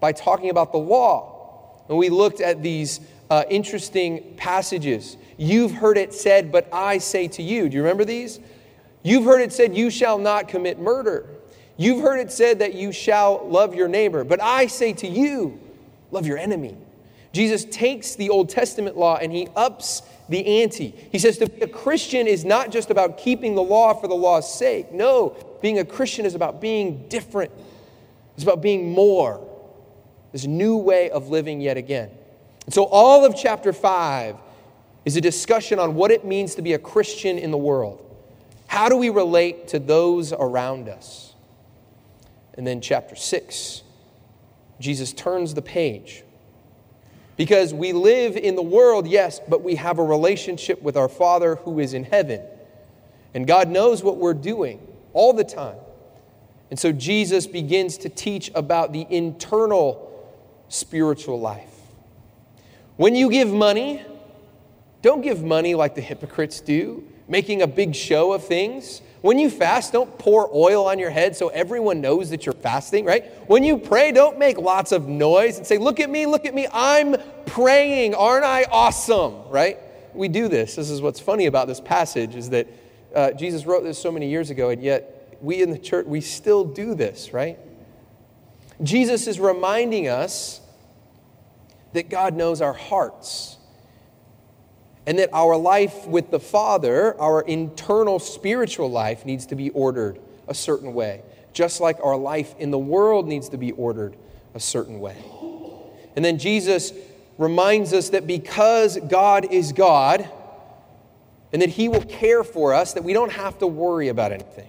by 0.00 0.12
talking 0.12 0.50
about 0.50 0.73
the 0.73 0.78
law. 0.78 1.35
And 1.88 1.98
we 1.98 2.08
looked 2.08 2.40
at 2.40 2.62
these 2.62 3.00
uh, 3.30 3.44
interesting 3.48 4.34
passages. 4.36 5.16
You've 5.36 5.72
heard 5.72 5.98
it 5.98 6.14
said, 6.14 6.50
but 6.50 6.68
I 6.72 6.98
say 6.98 7.28
to 7.28 7.42
you. 7.42 7.68
Do 7.68 7.76
you 7.76 7.82
remember 7.82 8.04
these? 8.04 8.40
You've 9.02 9.24
heard 9.24 9.40
it 9.40 9.52
said, 9.52 9.76
You 9.76 9.90
shall 9.90 10.18
not 10.18 10.48
commit 10.48 10.78
murder. 10.78 11.28
You've 11.76 12.02
heard 12.02 12.18
it 12.18 12.32
said 12.32 12.60
that 12.60 12.74
you 12.74 12.90
shall 12.90 13.46
love 13.48 13.74
your 13.74 13.88
neighbor. 13.88 14.24
But 14.24 14.42
I 14.42 14.66
say 14.66 14.92
to 14.94 15.06
you, 15.06 15.60
love 16.10 16.26
your 16.26 16.38
enemy. 16.38 16.76
Jesus 17.32 17.66
takes 17.66 18.14
the 18.14 18.30
Old 18.30 18.48
Testament 18.48 18.96
law 18.96 19.16
and 19.16 19.30
he 19.30 19.48
ups 19.54 20.02
the 20.28 20.62
ante. 20.62 20.94
He 21.12 21.18
says 21.18 21.36
to 21.38 21.48
be 21.48 21.60
a 21.60 21.68
Christian 21.68 22.26
is 22.26 22.44
not 22.44 22.70
just 22.70 22.90
about 22.90 23.18
keeping 23.18 23.54
the 23.54 23.62
law 23.62 23.92
for 23.92 24.08
the 24.08 24.14
law's 24.14 24.52
sake. 24.52 24.90
No, 24.90 25.36
being 25.60 25.78
a 25.78 25.84
Christian 25.84 26.24
is 26.24 26.34
about 26.34 26.60
being 26.60 27.06
different, 27.08 27.52
it's 28.34 28.42
about 28.42 28.62
being 28.62 28.90
more. 28.90 29.45
This 30.33 30.47
new 30.47 30.76
way 30.76 31.11
of 31.11 31.28
living 31.28 31.61
yet 31.61 31.76
again. 31.76 32.11
And 32.64 32.75
so, 32.75 32.85
all 32.85 33.25
of 33.25 33.37
chapter 33.37 33.73
5 33.73 34.37
is 35.04 35.16
a 35.16 35.21
discussion 35.21 35.78
on 35.78 35.95
what 35.95 36.11
it 36.11 36.25
means 36.25 36.56
to 36.56 36.62
be 36.62 36.73
a 36.73 36.78
Christian 36.78 37.38
in 37.38 37.50
the 37.50 37.59
world. 37.59 38.02
How 38.66 38.88
do 38.88 38.97
we 38.97 39.09
relate 39.09 39.68
to 39.68 39.78
those 39.78 40.33
around 40.33 40.88
us? 40.88 41.35
And 42.54 42.66
then, 42.66 42.80
chapter 42.80 43.14
6, 43.14 43.83
Jesus 44.80 45.12
turns 45.12 45.54
the 45.54 45.62
page 45.62 46.25
because 47.37 47.73
we 47.73 47.92
live 47.92 48.37
in 48.37 48.56
the 48.56 48.62
world, 48.62 49.06
yes, 49.06 49.40
but 49.49 49.62
we 49.62 49.76
have 49.76 49.99
a 49.99 50.04
relationship 50.04 50.83
with 50.83 50.97
our 50.97 51.09
Father 51.09 51.56
who 51.56 51.78
is 51.78 51.95
in 51.95 52.04
heaven. 52.04 52.42
And 53.35 53.47
God 53.47 53.68
knows 53.68 54.02
what 54.02 54.16
we're 54.16 54.35
doing 54.35 54.80
all 55.12 55.33
the 55.33 55.45
time. 55.45 55.76
And 56.71 56.78
so 56.78 56.92
Jesus 56.92 57.47
begins 57.47 57.99
to 57.99 58.09
teach 58.09 58.50
about 58.54 58.92
the 58.92 59.06
internal 59.11 60.05
spiritual 60.68 61.40
life. 61.40 61.73
When 62.96 63.14
you 63.14 63.30
give 63.30 63.49
money, 63.49 64.02
don't 65.02 65.20
give 65.20 65.42
money 65.42 65.75
like 65.75 65.94
the 65.94 66.00
hypocrites 66.00 66.61
do, 66.61 67.04
making 67.28 67.62
a 67.62 67.66
big 67.66 67.94
show 67.94 68.32
of 68.32 68.44
things. 68.44 69.02
When 69.20 69.38
you 69.38 69.50
fast, 69.50 69.92
don't 69.92 70.18
pour 70.18 70.49
oil 70.54 70.87
on 70.87 70.99
your 70.99 71.11
head 71.11 71.37
so 71.37 71.49
everyone 71.49 72.00
knows 72.00 72.30
that 72.30 72.46
you're 72.46 72.54
fasting, 72.54 73.04
right? 73.04 73.25
When 73.49 73.64
you 73.64 73.78
pray, 73.78 74.12
don't 74.12 74.38
make 74.38 74.58
lots 74.58 74.92
of 74.92 75.08
noise 75.08 75.58
and 75.58 75.66
say, 75.66 75.78
Look 75.78 76.00
at 76.00 76.08
me, 76.08 76.26
look 76.26 76.46
at 76.46 76.54
me, 76.54 76.66
I'm 76.73 77.16
praying, 77.46 78.14
aren't 78.14 78.44
I 78.44 78.64
awesome, 78.64 79.49
right? 79.49 79.78
We 80.14 80.28
do 80.28 80.49
this. 80.49 80.76
This 80.76 80.90
is 80.90 81.02
what's 81.02 81.20
funny 81.20 81.46
about 81.46 81.68
this 81.68 81.80
passage 81.80 82.35
is 82.35 82.50
that 82.50 82.66
uh, 83.14 83.32
Jesus 83.32 83.66
wrote 83.66 83.82
this 83.82 83.99
so 83.99 84.11
many 84.11 84.28
years 84.28 84.50
ago, 84.50 84.70
and 84.70 84.82
yet 84.82 85.38
we 85.40 85.62
in 85.62 85.70
the 85.70 85.78
church, 85.78 86.06
we 86.06 86.20
still 86.20 86.64
do 86.64 86.94
this, 86.94 87.32
right? 87.32 87.58
Jesus 88.83 89.26
is 89.26 89.40
reminding 89.40 90.09
us 90.09 90.61
that 91.92 92.11
God 92.11 92.35
knows 92.35 92.61
our 92.61 92.75
hearts 92.75 93.56
and 95.06 95.18
that 95.18 95.30
our 95.33 95.56
life 95.56 96.06
with 96.06 96.30
the 96.30 96.40
Father, 96.40 97.18
our 97.21 97.40
internal 97.42 98.18
spiritual 98.18 98.90
life, 98.90 99.25
needs 99.25 99.47
to 99.47 99.54
be 99.54 99.71
ordered 99.71 100.21
a 100.49 100.54
certain 100.54 100.95
way, 100.95 101.23
just 101.52 101.80
like 101.80 101.99
our 102.02 102.16
life 102.16 102.54
in 102.59 102.71
the 102.71 102.78
world 102.78 103.26
needs 103.26 103.49
to 103.50 103.56
be 103.56 103.73
ordered 103.73 104.16
a 104.54 104.61
certain 104.61 105.00
way. 105.00 105.16
And 106.16 106.25
then 106.25 106.38
Jesus 106.38 106.92
reminds 107.38 107.92
us 107.92 108.11
that 108.11 108.26
because 108.26 108.99
God 109.09 109.52
is 109.52 109.73
God, 109.73 110.28
and 111.52 111.62
that 111.62 111.71
He 111.71 111.88
will 111.88 112.02
care 112.02 112.42
for 112.45 112.75
us, 112.75 112.95
that 112.95 113.04
we 113.04 113.12
don't 113.12 113.33
have 113.33 113.59
to 113.59 113.66
worry 113.66 114.09
about 114.09 114.33
anything. 114.33 114.68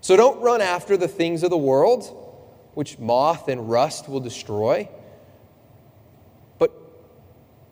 So 0.00 0.16
don't 0.16 0.40
run 0.40 0.60
after 0.60 0.96
the 0.96 1.08
things 1.08 1.42
of 1.42 1.50
the 1.50 1.56
world, 1.56 2.25
which 2.76 2.98
moth 2.98 3.48
and 3.48 3.70
rust 3.70 4.06
will 4.06 4.20
destroy. 4.20 4.86
But 6.58 6.70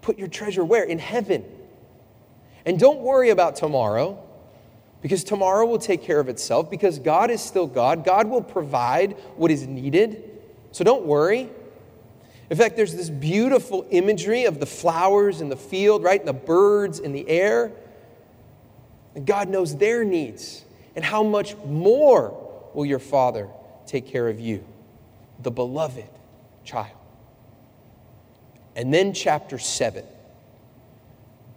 put 0.01 0.19
your 0.19 0.29
treasure 0.29 0.65
where? 0.65 0.83
In 0.83 0.99
heaven 0.99 1.45
and 2.67 2.79
don't 2.79 3.01
worry 3.01 3.31
about 3.31 3.57
tomorrow, 3.57 4.19
because 5.03 5.23
tomorrow 5.23 5.67
will 5.67 5.79
take 5.79 6.03
care 6.03 6.19
of 6.19 6.29
itself, 6.29 6.71
because 6.71 6.99
God 6.99 7.31
is 7.31 7.43
still 7.43 7.67
God. 7.67 8.05
God 8.05 8.27
will 8.29 8.43
provide 8.43 9.13
what 9.37 9.51
is 9.51 9.67
needed. 9.67 10.31
So 10.73 10.83
don't 10.83 11.05
worry. 11.05 11.51
In 12.49 12.57
fact, 12.57 12.77
there's 12.77 12.95
this 12.95 13.11
beautiful 13.11 13.87
imagery 13.91 14.45
of 14.45 14.61
the 14.61 14.67
flowers 14.67 15.41
in 15.41 15.51
the 15.51 15.57
field, 15.57 16.03
right? 16.03 16.19
And 16.19 16.29
the 16.29 16.33
birds 16.33 17.01
in 17.01 17.13
the 17.13 17.29
air. 17.29 17.73
And 19.15 19.27
God 19.27 19.49
knows 19.49 19.77
their 19.77 20.05
needs. 20.05 20.65
And 20.97 21.05
how 21.05 21.23
much 21.23 21.57
more 21.67 22.71
will 22.73 22.87
your 22.87 22.99
Father 22.99 23.49
take 23.87 24.07
care 24.07 24.29
of 24.29 24.41
you, 24.41 24.65
the 25.41 25.51
beloved 25.51 26.09
child? 26.65 26.97
And 28.77 28.93
then, 28.93 29.13
chapter 29.13 29.59
7 29.59 30.05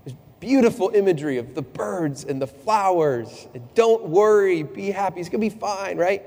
This 0.05 0.13
Beautiful 0.39 0.91
imagery 0.93 1.37
of 1.37 1.55
the 1.55 1.61
birds 1.61 2.23
and 2.23 2.41
the 2.41 2.47
flowers. 2.47 3.47
And 3.53 3.63
don't 3.73 4.05
worry, 4.09 4.63
be 4.63 4.91
happy. 4.91 5.19
It's 5.19 5.29
going 5.29 5.41
to 5.41 5.55
be 5.55 5.59
fine, 5.59 5.97
right? 5.97 6.23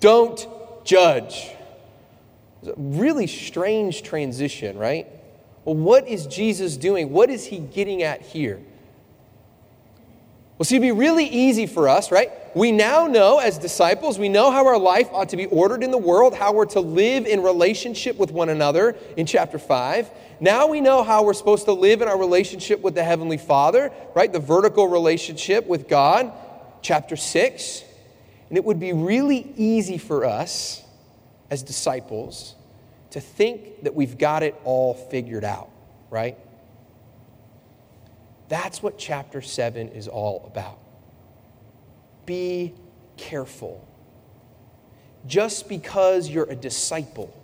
Don't 0.00 0.46
judge. 0.84 1.50
It's 2.62 2.70
a 2.70 2.74
really 2.76 3.26
strange 3.26 4.02
transition, 4.02 4.78
right? 4.78 5.06
Well, 5.64 5.76
what 5.76 6.08
is 6.08 6.26
Jesus 6.26 6.76
doing? 6.76 7.10
What 7.10 7.30
is 7.30 7.44
he 7.44 7.58
getting 7.58 8.02
at 8.02 8.22
here? 8.22 8.60
Well, 10.56 10.64
see, 10.64 10.76
it'd 10.76 10.82
be 10.82 10.92
really 10.92 11.26
easy 11.26 11.66
for 11.66 11.88
us, 11.88 12.10
right? 12.10 12.30
We 12.54 12.70
now 12.70 13.08
know 13.08 13.40
as 13.40 13.58
disciples, 13.58 14.16
we 14.16 14.28
know 14.28 14.52
how 14.52 14.66
our 14.66 14.78
life 14.78 15.08
ought 15.12 15.30
to 15.30 15.36
be 15.36 15.46
ordered 15.46 15.82
in 15.82 15.90
the 15.90 15.98
world, 15.98 16.34
how 16.34 16.52
we're 16.52 16.66
to 16.66 16.80
live 16.80 17.26
in 17.26 17.42
relationship 17.42 18.16
with 18.16 18.30
one 18.30 18.48
another 18.48 18.96
in 19.16 19.26
chapter 19.26 19.58
5. 19.58 20.08
Now 20.38 20.68
we 20.68 20.80
know 20.80 21.02
how 21.02 21.24
we're 21.24 21.34
supposed 21.34 21.64
to 21.64 21.72
live 21.72 22.00
in 22.00 22.06
our 22.06 22.18
relationship 22.18 22.80
with 22.80 22.94
the 22.94 23.02
Heavenly 23.02 23.38
Father, 23.38 23.92
right? 24.14 24.32
The 24.32 24.38
vertical 24.38 24.86
relationship 24.86 25.66
with 25.66 25.88
God, 25.88 26.32
chapter 26.80 27.16
6. 27.16 27.84
And 28.48 28.56
it 28.56 28.64
would 28.64 28.78
be 28.78 28.92
really 28.92 29.52
easy 29.56 29.98
for 29.98 30.24
us 30.24 30.84
as 31.50 31.64
disciples 31.64 32.54
to 33.10 33.20
think 33.20 33.82
that 33.82 33.96
we've 33.96 34.16
got 34.16 34.44
it 34.44 34.54
all 34.62 34.94
figured 34.94 35.44
out, 35.44 35.70
right? 36.08 36.38
That's 38.48 38.80
what 38.80 38.96
chapter 38.96 39.40
7 39.40 39.88
is 39.88 40.06
all 40.06 40.44
about. 40.46 40.78
Be 42.26 42.74
careful. 43.16 43.86
Just 45.26 45.68
because 45.68 46.28
you're 46.28 46.50
a 46.50 46.56
disciple 46.56 47.34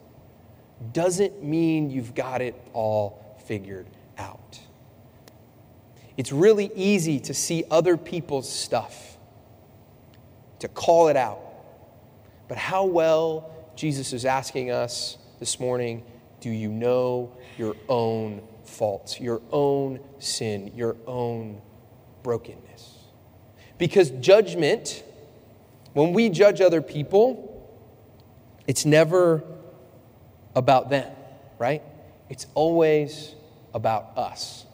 doesn't 0.92 1.42
mean 1.42 1.90
you've 1.90 2.14
got 2.14 2.42
it 2.42 2.54
all 2.72 3.36
figured 3.46 3.86
out. 4.18 4.58
It's 6.16 6.32
really 6.32 6.70
easy 6.74 7.20
to 7.20 7.34
see 7.34 7.64
other 7.70 7.96
people's 7.96 8.50
stuff, 8.50 9.16
to 10.58 10.68
call 10.68 11.08
it 11.08 11.16
out. 11.16 11.40
But 12.48 12.58
how 12.58 12.84
well, 12.84 13.50
Jesus 13.76 14.12
is 14.12 14.24
asking 14.24 14.70
us 14.70 15.16
this 15.38 15.58
morning, 15.60 16.04
do 16.40 16.50
you 16.50 16.68
know 16.68 17.32
your 17.56 17.76
own 17.88 18.42
faults, 18.64 19.20
your 19.20 19.42
own 19.50 20.00
sin, 20.18 20.72
your 20.74 20.96
own 21.06 21.60
brokenness. 22.22 22.89
Because 23.80 24.10
judgment, 24.10 25.02
when 25.94 26.12
we 26.12 26.28
judge 26.28 26.60
other 26.60 26.82
people, 26.82 27.66
it's 28.66 28.84
never 28.84 29.42
about 30.54 30.90
them, 30.90 31.10
right? 31.58 31.82
It's 32.28 32.46
always 32.54 33.34
about 33.72 34.18
us. 34.18 34.66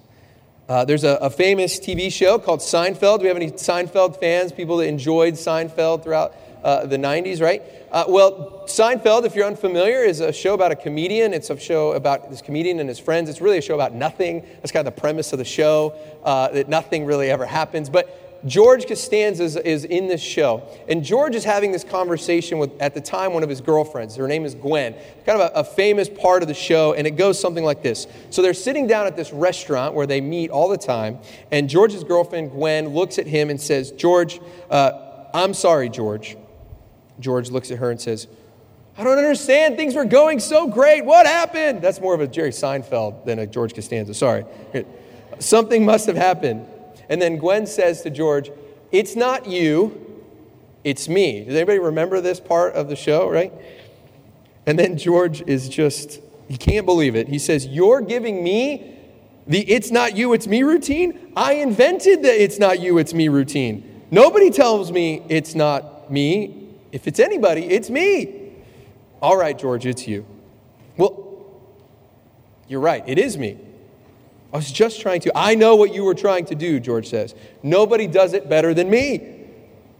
Uh, 0.69 0.85
there's 0.85 1.05
a, 1.05 1.15
a, 1.23 1.31
famous 1.31 1.79
TV 1.79 2.11
show 2.11 2.41
called 2.41 2.59
Seinfeld. 2.59 3.19
Do 3.19 3.23
we 3.23 3.29
have 3.29 3.37
any 3.37 3.53
Seinfeld 3.53 4.19
fans? 4.19 4.51
People 4.51 4.79
that 4.79 4.89
enjoyed 4.89 5.35
Seinfeld 5.35 6.03
throughout 6.03 6.35
uh, 6.65 6.87
the 6.87 6.97
90s, 6.97 7.41
right? 7.41 7.63
Uh, 7.93 8.07
well, 8.09 8.65
Seinfeld, 8.67 9.25
if 9.25 9.37
you're 9.37 9.47
unfamiliar, 9.47 10.03
is 10.03 10.19
a 10.19 10.33
show 10.33 10.55
about 10.55 10.73
a 10.73 10.77
comedian. 10.77 11.33
It's 11.33 11.51
a 11.51 11.61
show 11.61 11.93
about 11.93 12.29
this 12.29 12.43
comedian 12.43 12.81
and 12.81 12.89
his 12.89 12.99
friends. 12.99 13.31
It's 13.31 13.41
really 13.41 13.59
a 13.59 13.63
show 13.63 13.77
about 13.77 13.95
nothing. 13.95 14.45
That's 14.57 14.73
kind 14.73 14.85
of 14.85 14.93
the 14.93 15.01
premise 15.01 15.33
of 15.33 15.39
the 15.39 15.45
show, 15.45 15.95
uh, 16.25 16.49
that 16.49 16.69
nothing 16.69 17.05
really 17.05 17.31
ever 17.31 17.47
happens. 17.47 17.89
But 17.89 18.26
George 18.47 18.87
Costanza 18.87 19.43
is, 19.43 19.57
is, 19.57 19.85
in 19.85 20.07
this 20.07 20.23
show, 20.23 20.63
and 20.89 21.03
George 21.03 21.35
is 21.35 21.45
having 21.45 21.73
this 21.73 21.83
conversation 21.83 22.59
with, 22.59 22.71
at 22.81 22.95
the 22.95 23.01
time, 23.01 23.33
one 23.33 23.43
of 23.43 23.49
his 23.49 23.61
girlfriends. 23.61 24.15
Her 24.15 24.29
name 24.29 24.45
is 24.45 24.55
Gwen, 24.55 24.95
kind 25.25 25.41
of 25.41 25.51
a, 25.51 25.61
a, 25.61 25.65
famous 25.65 26.09
part 26.09 26.43
of 26.43 26.49
the 26.49 26.55
show, 26.55 26.93
and 26.93 27.07
it 27.07 27.13
goes 27.13 27.41
something 27.41 27.65
like 27.65 27.83
this. 27.83 28.07
So 28.31 28.43
they're 28.43 28.55
sitting 28.55 28.87
down 28.87 29.07
at 29.07 29.17
this 29.17 29.33
restaurant 29.33 29.95
where 29.95 30.07
they 30.07 30.21
meet 30.21 30.51
all 30.51 30.69
the 30.69 30.79
time, 30.79 31.19
and 31.51 31.69
George's 31.69 32.05
girlfriend, 32.05 32.53
Gwen, 32.53 32.91
looks 32.91 33.19
at 33.19 33.27
him 33.27 33.51
and 33.51 33.61
says, 33.61 33.91
George, 33.93 34.41
uh, 34.71 34.93
I'm 35.35 35.53
sorry, 35.53 35.89
George. 35.89 36.37
George 37.19 37.51
looks 37.51 37.71
at 37.71 37.79
her 37.79 37.91
and 37.91 38.01
says, 38.01 38.29
I 38.99 39.05
don't 39.05 39.19
understand. 39.19 39.77
Things 39.77 39.95
were 39.95 40.05
going 40.05 40.41
so 40.41 40.67
great. 40.69 41.05
What 41.05 41.27
happened? 41.27 41.83
That's 41.83 42.01
more 42.01 42.15
of 42.15 42.21
a 42.21 42.27
Jerry 42.27 42.51
Seinfeld 42.51 43.25
than 43.27 43.39
a 43.39 43.47
George 43.47 43.75
Costanza. 43.75 44.15
Sorry. 44.15 44.45
Something 45.39 45.85
must 45.85 46.07
have 46.07 46.17
happened. 46.17 46.67
And 47.09 47.21
then 47.21 47.37
Gwen 47.39 47.67
says 47.67 48.03
to 48.03 48.11
George, 48.11 48.51
It's 48.93 49.17
not 49.17 49.47
you, 49.47 50.25
it's 50.85 51.09
me. 51.09 51.45
Does 51.45 51.55
anybody 51.55 51.79
remember 51.79 52.21
this 52.21 52.41
part 52.41 52.75
of 52.75 52.89
the 52.89 52.97
show, 52.97 53.29
right? 53.29 53.53
And 54.67 54.79
then 54.79 54.99
George 54.99 55.43
is 55.43 55.69
just, 55.69 56.21
he 56.49 56.57
can't 56.57 56.87
believe 56.87 57.15
it. 57.15 57.29
He 57.29 57.39
says, 57.39 57.67
You're 57.67 58.01
giving 58.01 58.43
me 58.43 58.95
the 59.47 59.61
it's 59.71 59.91
not 59.91 60.17
you, 60.17 60.33
it's 60.33 60.47
me 60.47 60.63
routine? 60.63 61.33
I 61.37 61.55
invented 61.55 62.23
the 62.23 62.43
it's 62.43 62.59
not 62.59 62.81
you, 62.81 62.99
it's 62.99 63.15
me 63.15 63.29
routine. 63.29 64.05
Nobody 64.11 64.51
tells 64.51 64.91
me 64.91 65.23
it's 65.29 65.55
not 65.55 66.11
me. 66.11 66.69
If 66.93 67.07
it's 67.07 67.21
anybody, 67.21 67.65
it's 67.67 67.91
me. 67.91 68.53
All 69.21 69.37
right, 69.37 69.57
George, 69.57 69.87
it's 69.87 70.07
you. 70.07 70.27
Well, 70.97 71.25
you're 72.69 72.81
right, 72.81 73.05
it 73.07 73.19
is 73.19 73.39
me. 73.39 73.59
I 74.57 74.59
was 74.59 74.73
just 74.73 75.03
trying 75.03 75.21
to. 75.21 75.33
I 75.37 75.55
know 75.55 75.77
what 75.77 75.93
you 75.93 76.03
were 76.03 76.15
trying 76.15 76.47
to 76.47 76.55
do, 76.55 76.81
George 76.81 77.11
says. 77.11 77.35
Nobody 77.63 78.07
does 78.07 78.33
it 78.33 78.49
better 78.49 78.73
than 78.73 78.89
me. 78.89 79.45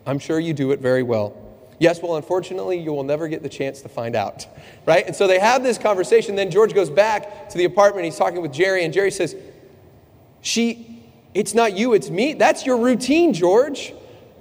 I'm 0.07 0.19
sure 0.19 0.41
you 0.41 0.55
do 0.55 0.71
it 0.71 0.81
very 0.81 1.03
well. 1.03 1.37
Yes, 1.79 2.01
well, 2.01 2.17
unfortunately, 2.17 2.79
you 2.79 2.91
will 2.91 3.03
never 3.03 3.29
get 3.29 3.43
the 3.43 3.51
chance 3.51 3.83
to 3.83 3.91
find 3.91 4.17
out. 4.17 4.47
Right? 4.87 5.05
And 5.07 5.15
so 5.15 5.27
they 5.27 5.41
have 5.41 5.63
this 5.63 5.77
conversation. 5.77 6.37
Then 6.37 6.51
George 6.51 6.73
goes 6.73 6.89
back 6.89 7.51
to 7.51 7.59
the 7.59 7.65
apartment. 7.65 8.07
He's 8.07 8.17
talking 8.17 8.41
with 8.41 8.53
Jerry, 8.53 8.83
and 8.83 8.95
Jerry 8.95 9.11
says, 9.11 9.37
She, 10.41 11.05
it's 11.35 11.53
not 11.53 11.77
you, 11.77 11.93
it's 11.93 12.09
me. 12.09 12.33
That's 12.33 12.65
your 12.65 12.79
routine, 12.79 13.35
George. 13.35 13.93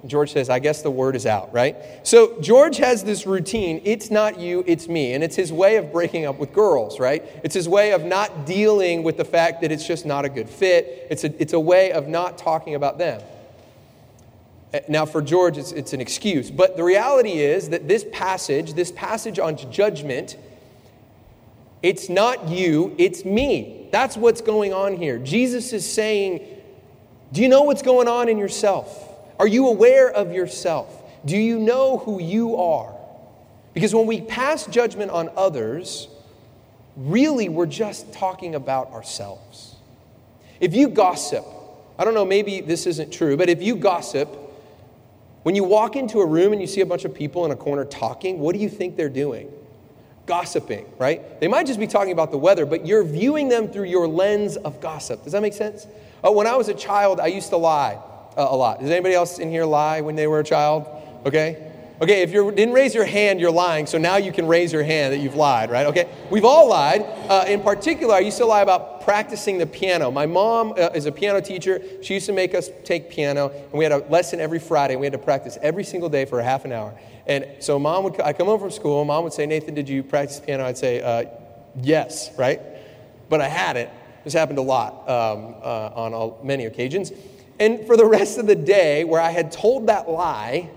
George 0.08 0.32
says, 0.32 0.48
I 0.48 0.58
guess 0.58 0.82
the 0.82 0.90
word 0.90 1.16
is 1.16 1.26
out, 1.26 1.52
right? 1.52 1.76
So 2.02 2.40
George 2.40 2.76
has 2.78 3.04
this 3.04 3.26
routine 3.26 3.80
it's 3.84 4.10
not 4.10 4.38
you, 4.38 4.64
it's 4.66 4.88
me. 4.88 5.12
And 5.12 5.22
it's 5.22 5.36
his 5.36 5.52
way 5.52 5.76
of 5.76 5.92
breaking 5.92 6.26
up 6.26 6.38
with 6.38 6.52
girls, 6.52 6.98
right? 6.98 7.24
It's 7.44 7.54
his 7.54 7.68
way 7.68 7.92
of 7.92 8.04
not 8.04 8.46
dealing 8.46 9.02
with 9.02 9.16
the 9.16 9.24
fact 9.24 9.62
that 9.62 9.72
it's 9.72 9.86
just 9.86 10.06
not 10.06 10.24
a 10.24 10.28
good 10.28 10.48
fit. 10.48 11.06
It's 11.10 11.24
a, 11.24 11.42
it's 11.42 11.52
a 11.52 11.60
way 11.60 11.92
of 11.92 12.08
not 12.08 12.38
talking 12.38 12.74
about 12.74 12.98
them. 12.98 13.22
Eh, 14.72 14.80
now, 14.88 15.06
for 15.06 15.22
George, 15.22 15.56
it's, 15.56 15.72
it's 15.72 15.92
an 15.92 16.00
excuse. 16.00 16.50
But 16.50 16.76
the 16.76 16.84
reality 16.84 17.38
is 17.38 17.70
that 17.70 17.88
this 17.88 18.04
passage, 18.12 18.74
this 18.74 18.92
passage 18.92 19.38
on 19.38 19.56
judgment, 19.70 20.36
it's 21.82 22.08
not 22.08 22.48
you, 22.48 22.94
it's 22.98 23.24
me. 23.24 23.88
That's 23.92 24.16
what's 24.16 24.40
going 24.40 24.72
on 24.72 24.96
here. 24.96 25.18
Jesus 25.18 25.72
is 25.72 25.90
saying, 25.90 26.46
Do 27.32 27.42
you 27.42 27.48
know 27.48 27.62
what's 27.62 27.82
going 27.82 28.08
on 28.08 28.28
in 28.28 28.38
yourself? 28.38 29.05
Are 29.38 29.46
you 29.46 29.68
aware 29.68 30.10
of 30.10 30.32
yourself? 30.32 31.02
Do 31.24 31.36
you 31.36 31.58
know 31.58 31.98
who 31.98 32.20
you 32.20 32.56
are? 32.56 32.94
Because 33.74 33.94
when 33.94 34.06
we 34.06 34.22
pass 34.22 34.66
judgment 34.66 35.10
on 35.10 35.28
others, 35.36 36.08
really 36.96 37.48
we're 37.48 37.66
just 37.66 38.12
talking 38.12 38.54
about 38.54 38.92
ourselves. 38.92 39.74
If 40.60 40.74
you 40.74 40.88
gossip, 40.88 41.44
I 41.98 42.04
don't 42.04 42.14
know, 42.14 42.24
maybe 42.24 42.60
this 42.62 42.86
isn't 42.86 43.12
true, 43.12 43.36
but 43.36 43.50
if 43.50 43.62
you 43.62 43.76
gossip, 43.76 44.34
when 45.42 45.54
you 45.54 45.64
walk 45.64 45.96
into 45.96 46.20
a 46.20 46.26
room 46.26 46.52
and 46.52 46.60
you 46.60 46.66
see 46.66 46.80
a 46.80 46.86
bunch 46.86 47.04
of 47.04 47.14
people 47.14 47.44
in 47.44 47.50
a 47.50 47.56
corner 47.56 47.84
talking, 47.84 48.38
what 48.38 48.54
do 48.54 48.60
you 48.60 48.70
think 48.70 48.96
they're 48.96 49.08
doing? 49.10 49.52
Gossiping, 50.24 50.86
right? 50.98 51.38
They 51.40 51.48
might 51.48 51.66
just 51.66 51.78
be 51.78 51.86
talking 51.86 52.12
about 52.12 52.30
the 52.30 52.38
weather, 52.38 52.64
but 52.64 52.86
you're 52.86 53.04
viewing 53.04 53.48
them 53.48 53.68
through 53.68 53.84
your 53.84 54.08
lens 54.08 54.56
of 54.56 54.80
gossip. 54.80 55.22
Does 55.24 55.32
that 55.32 55.42
make 55.42 55.52
sense? 55.52 55.86
Uh, 56.26 56.32
when 56.32 56.46
I 56.46 56.56
was 56.56 56.68
a 56.68 56.74
child, 56.74 57.20
I 57.20 57.26
used 57.26 57.50
to 57.50 57.58
lie 57.58 58.00
a 58.36 58.56
lot. 58.56 58.80
Does 58.80 58.90
anybody 58.90 59.14
else 59.14 59.38
in 59.38 59.50
here 59.50 59.64
lie 59.64 60.00
when 60.00 60.16
they 60.16 60.26
were 60.26 60.40
a 60.40 60.44
child? 60.44 60.86
Okay? 61.24 61.72
Okay, 61.98 62.20
if 62.20 62.30
you 62.30 62.52
didn't 62.52 62.74
raise 62.74 62.94
your 62.94 63.06
hand, 63.06 63.40
you're 63.40 63.50
lying. 63.50 63.86
So 63.86 63.96
now 63.96 64.16
you 64.16 64.30
can 64.30 64.46
raise 64.46 64.70
your 64.70 64.82
hand 64.82 65.14
that 65.14 65.18
you've 65.18 65.34
lied, 65.34 65.70
right? 65.70 65.86
Okay, 65.86 66.06
we've 66.30 66.44
all 66.44 66.68
lied. 66.68 67.02
Uh, 67.30 67.46
in 67.48 67.62
particular, 67.62 68.14
I 68.14 68.18
used 68.18 68.36
to 68.36 68.44
lie 68.44 68.60
about 68.60 69.00
practicing 69.00 69.56
the 69.56 69.66
piano. 69.66 70.10
My 70.10 70.26
mom 70.26 70.72
uh, 70.72 70.90
is 70.94 71.06
a 71.06 71.12
piano 71.12 71.40
teacher. 71.40 71.80
She 72.02 72.12
used 72.12 72.26
to 72.26 72.34
make 72.34 72.54
us 72.54 72.68
take 72.84 73.08
piano, 73.08 73.48
and 73.48 73.72
we 73.72 73.82
had 73.82 73.92
a 73.92 73.98
lesson 74.10 74.40
every 74.40 74.58
Friday. 74.58 74.92
And 74.92 75.00
we 75.00 75.06
had 75.06 75.14
to 75.14 75.18
practice 75.18 75.56
every 75.62 75.84
single 75.84 76.10
day 76.10 76.26
for 76.26 76.38
a 76.38 76.44
half 76.44 76.66
an 76.66 76.72
hour. 76.72 76.92
And 77.26 77.46
so 77.60 77.78
mom 77.78 78.04
would, 78.04 78.20
I 78.20 78.34
come 78.34 78.46
home 78.46 78.60
from 78.60 78.70
school. 78.70 79.02
Mom 79.06 79.24
would 79.24 79.32
say, 79.32 79.46
"Nathan, 79.46 79.74
did 79.74 79.88
you 79.88 80.02
practice 80.02 80.38
piano?" 80.38 80.66
I'd 80.66 80.76
say, 80.76 81.00
uh, 81.00 81.24
"Yes," 81.80 82.30
right? 82.36 82.60
But 83.30 83.40
I 83.40 83.48
had 83.48 83.78
it. 83.78 83.90
This 84.22 84.34
happened 84.34 84.58
a 84.58 84.62
lot 84.62 85.08
um, 85.08 85.54
uh, 85.62 85.90
on 85.94 86.12
all, 86.12 86.40
many 86.42 86.66
occasions. 86.66 87.10
And 87.58 87.86
for 87.86 87.96
the 87.96 88.04
rest 88.04 88.38
of 88.38 88.46
the 88.46 88.54
day, 88.54 89.04
where 89.04 89.20
I 89.20 89.30
had 89.30 89.50
told 89.50 89.86
that 89.86 90.08
lie, 90.08 90.70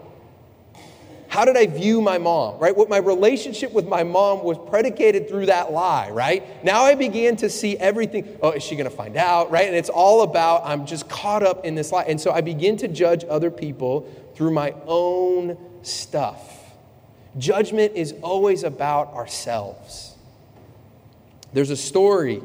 how 1.30 1.46
did 1.46 1.58
I 1.58 1.68
view 1.68 2.02
my 2.02 2.18
mom, 2.18 2.58
right? 2.58 2.76
What 2.76 2.90
my 2.90 2.98
relationship 2.98 3.72
with 3.72 3.88
my 3.88 4.04
mom 4.04 4.44
was 4.44 4.58
predicated 4.68 5.30
through 5.30 5.46
that 5.46 5.72
lie, 5.72 6.10
right? 6.10 6.64
Now 6.66 6.82
I 6.82 6.96
began 6.96 7.36
to 7.38 7.50
see 7.52 7.78
everything. 7.78 8.40
Oh, 8.42 8.52
is 8.52 8.64
she 8.64 8.76
going 8.76 8.90
to 8.90 8.96
find 8.96 9.16
out, 9.16 9.52
right? 9.52 9.68
And 9.68 9.76
it's 9.76 9.90
all 9.90 10.24
about, 10.24 10.64
I'm 10.66 10.88
just 10.88 11.08
caught 11.08 11.44
up 11.44 11.66
in 11.66 11.76
this 11.76 11.92
lie. 11.92 12.04
And 12.04 12.20
so 12.20 12.32
I 12.32 12.42
begin 12.42 12.78
to 12.78 12.88
judge 12.88 13.26
other 13.30 13.52
people 13.52 14.10
through 14.34 14.52
my 14.52 14.74
own 14.88 15.56
stuff. 15.84 16.74
Judgment 17.38 17.94
is 17.96 18.16
always 18.24 18.64
about 18.64 19.14
ourselves. 19.14 20.16
There's 21.54 21.70
a 21.70 21.78
story, 21.78 22.42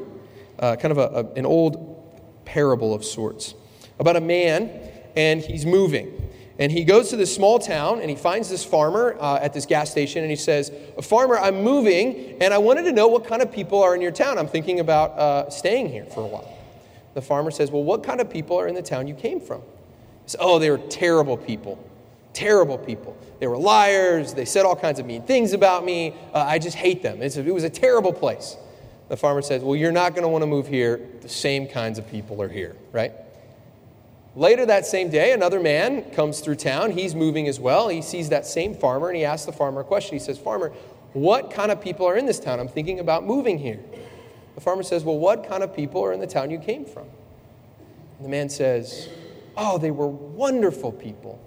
uh, 0.59 0.75
kind 0.75 0.91
of 0.91 0.99
a, 0.99 1.07
a, 1.07 1.33
an 1.33 1.47
old 1.47 2.45
parable 2.45 2.93
of 2.93 3.03
sorts 3.03 3.55
about 3.99 4.15
a 4.15 4.21
man 4.21 4.69
and 5.15 5.41
he's 5.41 5.65
moving. 5.65 6.21
And 6.57 6.71
he 6.71 6.85
goes 6.85 7.09
to 7.09 7.17
this 7.17 7.33
small 7.35 7.59
town 7.59 7.99
and 7.99 8.09
he 8.09 8.15
finds 8.15 8.49
this 8.49 8.63
farmer 8.63 9.17
uh, 9.19 9.39
at 9.41 9.53
this 9.53 9.65
gas 9.65 9.91
station 9.91 10.21
and 10.21 10.29
he 10.29 10.37
says, 10.37 10.71
Farmer, 11.01 11.37
I'm 11.37 11.63
moving 11.63 12.37
and 12.41 12.53
I 12.53 12.57
wanted 12.59 12.83
to 12.83 12.93
know 12.93 13.07
what 13.07 13.25
kind 13.25 13.41
of 13.41 13.51
people 13.51 13.81
are 13.81 13.93
in 13.93 14.01
your 14.01 14.11
town. 14.11 14.37
I'm 14.37 14.47
thinking 14.47 14.79
about 14.79 15.11
uh, 15.11 15.49
staying 15.49 15.89
here 15.89 16.05
for 16.05 16.21
a 16.21 16.27
while. 16.27 16.49
The 17.13 17.21
farmer 17.21 17.51
says, 17.51 17.71
Well, 17.71 17.83
what 17.83 18.03
kind 18.03 18.21
of 18.21 18.29
people 18.29 18.57
are 18.57 18.67
in 18.67 18.75
the 18.75 18.81
town 18.81 19.07
you 19.07 19.15
came 19.15 19.41
from? 19.41 19.61
He 19.61 20.29
says, 20.31 20.37
Oh, 20.39 20.59
they 20.59 20.69
were 20.69 20.77
terrible 20.77 21.35
people. 21.35 21.77
Terrible 22.31 22.77
people. 22.77 23.17
They 23.39 23.47
were 23.47 23.57
liars. 23.57 24.33
They 24.33 24.45
said 24.45 24.65
all 24.65 24.75
kinds 24.77 24.99
of 24.99 25.05
mean 25.05 25.23
things 25.23 25.51
about 25.51 25.83
me. 25.83 26.15
Uh, 26.33 26.39
I 26.39 26.57
just 26.59 26.77
hate 26.77 27.01
them. 27.03 27.21
A, 27.21 27.25
it 27.25 27.53
was 27.53 27.63
a 27.65 27.69
terrible 27.69 28.13
place. 28.13 28.55
The 29.09 29.17
farmer 29.17 29.41
says, 29.41 29.61
Well, 29.61 29.75
you're 29.75 29.91
not 29.91 30.11
going 30.13 30.23
to 30.23 30.29
want 30.29 30.41
to 30.43 30.47
move 30.47 30.67
here. 30.67 31.01
The 31.19 31.29
same 31.29 31.67
kinds 31.67 31.99
of 31.99 32.09
people 32.09 32.41
are 32.41 32.49
here, 32.49 32.77
right? 32.93 33.11
Later 34.35 34.65
that 34.65 34.85
same 34.85 35.09
day, 35.09 35.31
another 35.31 35.61
man 35.61 36.11
comes 36.11 36.41
through 36.41 36.55
town. 36.55 36.91
He's 36.91 37.15
moving 37.15 37.47
as 37.47 37.57
well. 37.59 37.87
He 37.87 38.01
sees 38.01 38.29
that 38.29 38.45
same 38.45 38.75
farmer 38.75 39.07
and 39.07 39.15
he 39.15 39.23
asks 39.23 39.45
the 39.45 39.53
farmer 39.53 39.81
a 39.81 39.83
question. 39.85 40.13
He 40.13 40.23
says, 40.23 40.37
Farmer, 40.37 40.73
what 41.13 41.51
kind 41.51 41.71
of 41.71 41.79
people 41.79 42.05
are 42.05 42.17
in 42.17 42.25
this 42.25 42.39
town? 42.39 42.59
I'm 42.59 42.67
thinking 42.67 42.99
about 42.99 43.23
moving 43.25 43.57
here. 43.57 43.79
The 44.55 44.61
farmer 44.61 44.83
says, 44.83 45.05
Well, 45.05 45.17
what 45.17 45.47
kind 45.47 45.63
of 45.63 45.73
people 45.73 46.03
are 46.03 46.11
in 46.11 46.19
the 46.19 46.27
town 46.27 46.51
you 46.51 46.59
came 46.59 46.83
from? 46.83 47.03
And 48.17 48.25
the 48.25 48.29
man 48.29 48.49
says, 48.49 49.07
Oh, 49.55 49.77
they 49.77 49.91
were 49.91 50.07
wonderful 50.07 50.91
people. 50.91 51.39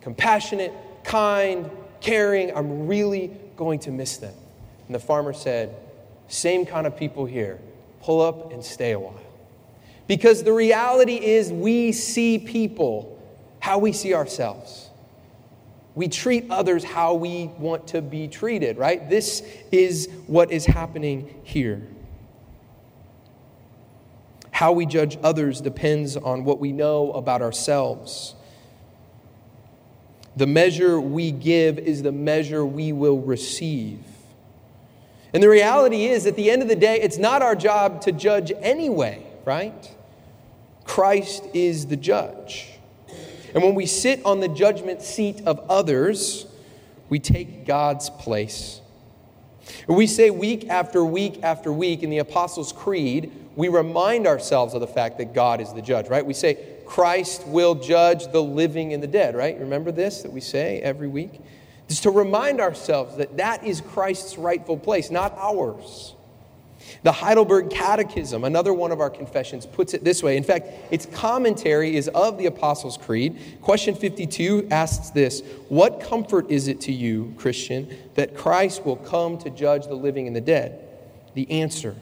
Compassionate, 0.00 0.72
kind, 1.02 1.68
caring. 2.00 2.56
I'm 2.56 2.86
really 2.86 3.36
going 3.56 3.80
to 3.80 3.90
miss 3.90 4.18
them. 4.18 4.34
And 4.86 4.94
the 4.94 5.00
farmer 5.00 5.32
said, 5.32 5.74
Same 6.28 6.66
kind 6.66 6.86
of 6.86 6.96
people 6.96 7.26
here. 7.26 7.58
Pull 8.00 8.20
up 8.20 8.52
and 8.52 8.64
stay 8.64 8.92
a 8.92 9.00
while. 9.00 9.18
Because 10.12 10.42
the 10.42 10.52
reality 10.52 11.14
is, 11.14 11.50
we 11.50 11.90
see 11.90 12.38
people 12.38 13.18
how 13.60 13.78
we 13.78 13.94
see 13.94 14.12
ourselves. 14.12 14.90
We 15.94 16.08
treat 16.08 16.50
others 16.50 16.84
how 16.84 17.14
we 17.14 17.46
want 17.58 17.86
to 17.88 18.02
be 18.02 18.28
treated, 18.28 18.76
right? 18.76 19.08
This 19.08 19.42
is 19.70 20.10
what 20.26 20.52
is 20.52 20.66
happening 20.66 21.34
here. 21.44 21.88
How 24.50 24.72
we 24.72 24.84
judge 24.84 25.16
others 25.22 25.62
depends 25.62 26.18
on 26.18 26.44
what 26.44 26.60
we 26.60 26.72
know 26.72 27.12
about 27.12 27.40
ourselves. 27.40 28.34
The 30.36 30.46
measure 30.46 31.00
we 31.00 31.32
give 31.32 31.78
is 31.78 32.02
the 32.02 32.12
measure 32.12 32.66
we 32.66 32.92
will 32.92 33.18
receive. 33.18 34.00
And 35.32 35.42
the 35.42 35.48
reality 35.48 36.04
is, 36.04 36.26
at 36.26 36.36
the 36.36 36.50
end 36.50 36.60
of 36.60 36.68
the 36.68 36.76
day, 36.76 37.00
it's 37.00 37.16
not 37.16 37.40
our 37.40 37.54
job 37.56 38.02
to 38.02 38.12
judge 38.12 38.52
anyway, 38.60 39.26
right? 39.46 39.96
Christ 40.84 41.44
is 41.54 41.86
the 41.86 41.96
judge. 41.96 42.68
And 43.54 43.62
when 43.62 43.74
we 43.74 43.86
sit 43.86 44.24
on 44.24 44.40
the 44.40 44.48
judgment 44.48 45.02
seat 45.02 45.42
of 45.46 45.60
others, 45.68 46.46
we 47.08 47.18
take 47.18 47.66
God's 47.66 48.08
place. 48.08 48.80
We 49.86 50.06
say 50.06 50.30
week 50.30 50.68
after 50.68 51.04
week 51.04 51.42
after 51.42 51.72
week 51.72 52.02
in 52.02 52.10
the 52.10 52.18
Apostles' 52.18 52.72
Creed, 52.72 53.30
we 53.54 53.68
remind 53.68 54.26
ourselves 54.26 54.74
of 54.74 54.80
the 54.80 54.86
fact 54.86 55.18
that 55.18 55.34
God 55.34 55.60
is 55.60 55.72
the 55.72 55.82
judge, 55.82 56.08
right? 56.08 56.24
We 56.24 56.34
say, 56.34 56.58
Christ 56.86 57.46
will 57.46 57.74
judge 57.74 58.32
the 58.32 58.42
living 58.42 58.92
and 58.92 59.02
the 59.02 59.06
dead, 59.06 59.34
right? 59.36 59.58
Remember 59.58 59.92
this 59.92 60.22
that 60.22 60.32
we 60.32 60.40
say 60.40 60.80
every 60.80 61.08
week? 61.08 61.40
Just 61.88 62.02
to 62.04 62.10
remind 62.10 62.60
ourselves 62.60 63.16
that 63.16 63.36
that 63.36 63.64
is 63.64 63.80
Christ's 63.80 64.38
rightful 64.38 64.78
place, 64.78 65.10
not 65.10 65.36
ours. 65.36 66.14
The 67.02 67.12
Heidelberg 67.12 67.70
Catechism, 67.70 68.44
another 68.44 68.72
one 68.72 68.92
of 68.92 69.00
our 69.00 69.10
confessions, 69.10 69.66
puts 69.66 69.94
it 69.94 70.04
this 70.04 70.22
way. 70.22 70.36
In 70.36 70.44
fact, 70.44 70.68
its 70.90 71.06
commentary 71.06 71.96
is 71.96 72.08
of 72.08 72.38
the 72.38 72.46
Apostles' 72.46 72.96
Creed. 72.96 73.38
Question 73.60 73.94
52 73.94 74.68
asks 74.70 75.10
this 75.10 75.42
What 75.68 76.00
comfort 76.00 76.50
is 76.50 76.68
it 76.68 76.80
to 76.82 76.92
you, 76.92 77.34
Christian, 77.36 77.88
that 78.14 78.36
Christ 78.36 78.84
will 78.84 78.96
come 78.96 79.38
to 79.38 79.50
judge 79.50 79.86
the 79.86 79.94
living 79.94 80.26
and 80.26 80.36
the 80.36 80.40
dead? 80.40 80.78
The 81.34 81.50
answer 81.50 81.96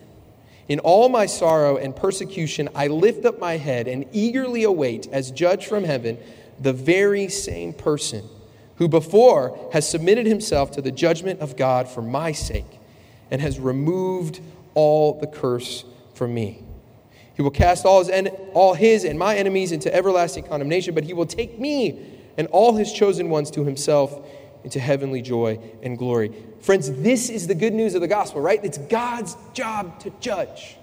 In 0.68 0.80
all 0.80 1.08
my 1.08 1.26
sorrow 1.26 1.76
and 1.76 1.96
persecution, 1.96 2.68
I 2.74 2.88
lift 2.88 3.24
up 3.24 3.38
my 3.38 3.56
head 3.56 3.88
and 3.88 4.04
eagerly 4.12 4.64
await, 4.64 5.08
as 5.10 5.30
judge 5.30 5.66
from 5.66 5.84
heaven, 5.84 6.18
the 6.60 6.72
very 6.72 7.28
same 7.28 7.72
person 7.72 8.28
who 8.76 8.88
before 8.88 9.58
has 9.72 9.88
submitted 9.88 10.26
himself 10.26 10.70
to 10.72 10.82
the 10.82 10.90
judgment 10.90 11.40
of 11.40 11.56
God 11.56 11.88
for 11.88 12.02
my 12.02 12.32
sake 12.32 12.78
and 13.30 13.40
has 13.40 13.60
removed 13.60 14.40
all 14.74 15.18
the 15.18 15.26
curse 15.26 15.84
from 16.14 16.34
me. 16.34 16.62
He 17.34 17.42
will 17.42 17.50
cast 17.50 17.86
all 17.86 18.00
his, 18.00 18.10
en- 18.10 18.28
all 18.52 18.74
his 18.74 19.04
and 19.04 19.18
my 19.18 19.34
enemies 19.34 19.72
into 19.72 19.92
everlasting 19.94 20.44
condemnation, 20.44 20.94
but 20.94 21.04
he 21.04 21.14
will 21.14 21.26
take 21.26 21.58
me 21.58 22.18
and 22.36 22.46
all 22.48 22.74
his 22.76 22.92
chosen 22.92 23.30
ones 23.30 23.50
to 23.52 23.64
himself 23.64 24.26
into 24.64 24.78
heavenly 24.78 25.22
joy 25.22 25.58
and 25.82 25.96
glory. 25.96 26.32
Friends, 26.60 26.92
this 27.00 27.30
is 27.30 27.46
the 27.46 27.54
good 27.54 27.72
news 27.72 27.94
of 27.94 28.00
the 28.00 28.08
gospel, 28.08 28.40
right? 28.40 28.62
It's 28.62 28.78
God's 28.78 29.36
job 29.54 29.98
to 30.00 30.12
judge. 30.20 30.76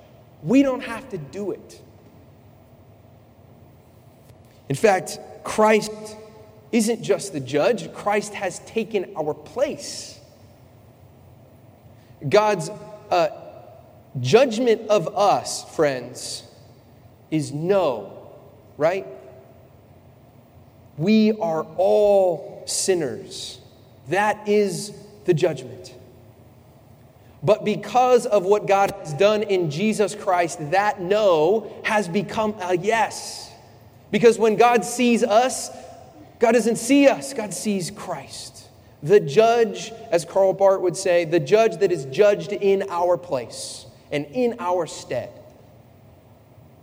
We 0.43 0.63
don't 0.63 0.81
have 0.81 1.07
to 1.09 1.17
do 1.17 1.51
it. 1.51 1.81
In 4.69 4.75
fact, 4.75 5.19
Christ 5.43 5.91
isn't 6.71 7.01
just 7.01 7.33
the 7.33 7.39
judge, 7.39 7.93
Christ 7.93 8.33
has 8.33 8.59
taken 8.59 9.13
our 9.15 9.33
place. 9.33 10.19
God's 12.27 12.69
uh, 13.09 13.29
Judgment 14.19 14.89
of 14.89 15.15
us, 15.15 15.63
friends, 15.75 16.43
is 17.29 17.51
no, 17.51 18.31
right? 18.77 19.05
We 20.97 21.33
are 21.33 21.63
all 21.77 22.63
sinners. 22.65 23.59
That 24.09 24.47
is 24.47 24.93
the 25.25 25.33
judgment. 25.33 25.93
But 27.43 27.63
because 27.63 28.25
of 28.25 28.45
what 28.45 28.65
God 28.65 28.91
has 28.91 29.13
done 29.13 29.43
in 29.43 29.69
Jesus 29.69 30.15
Christ, 30.15 30.71
that 30.71 30.99
no 30.99 31.71
has 31.83 32.07
become 32.07 32.55
a 32.61 32.75
yes. 32.75 33.51
Because 34.09 34.39
when 34.39 34.55
God 34.55 34.83
sees 34.83 35.23
us, 35.23 35.69
God 36.39 36.53
doesn't 36.53 36.77
see 36.77 37.07
us, 37.07 37.33
God 37.33 37.53
sees 37.53 37.91
Christ. 37.91 38.67
The 39.03 39.19
judge, 39.19 39.91
as 40.11 40.25
Karl 40.25 40.53
Barth 40.53 40.81
would 40.81 40.97
say, 40.97 41.25
the 41.25 41.39
judge 41.39 41.77
that 41.77 41.91
is 41.91 42.05
judged 42.05 42.51
in 42.51 42.83
our 42.89 43.17
place 43.17 43.86
and 44.11 44.25
in 44.27 44.55
our 44.59 44.87
stead. 44.87 45.29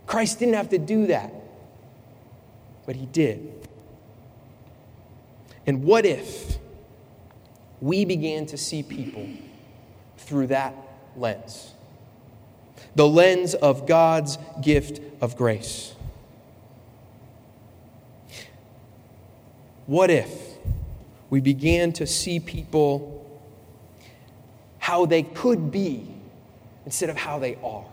Christ 0.05 0.39
didn't 0.39 0.55
have 0.55 0.69
to 0.69 0.77
do 0.77 1.07
that, 1.07 1.33
but 2.85 2.95
he 2.95 3.05
did. 3.07 3.51
And 5.65 5.83
what 5.83 6.05
if 6.05 6.57
we 7.81 8.05
began 8.05 8.45
to 8.47 8.57
see 8.57 8.83
people 8.83 9.27
through 10.17 10.47
that 10.47 10.75
lens? 11.15 11.73
The 12.95 13.07
lens 13.07 13.55
of 13.55 13.87
God's 13.87 14.37
gift 14.61 15.01
of 15.21 15.35
grace. 15.35 15.93
What 19.87 20.09
if 20.09 20.29
we 21.29 21.41
began 21.41 21.93
to 21.93 22.07
see 22.07 22.39
people 22.39 23.11
how 24.79 25.05
they 25.05 25.23
could 25.23 25.71
be 25.71 26.14
instead 26.85 27.09
of 27.09 27.17
how 27.17 27.39
they 27.39 27.55
are. 27.63 27.85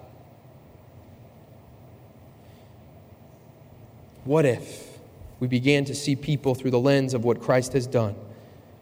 What 4.24 4.44
if 4.44 4.98
we 5.40 5.48
began 5.48 5.84
to 5.86 5.94
see 5.94 6.14
people 6.14 6.54
through 6.54 6.70
the 6.70 6.78
lens 6.78 7.14
of 7.14 7.24
what 7.24 7.40
Christ 7.40 7.72
has 7.72 7.86
done 7.86 8.14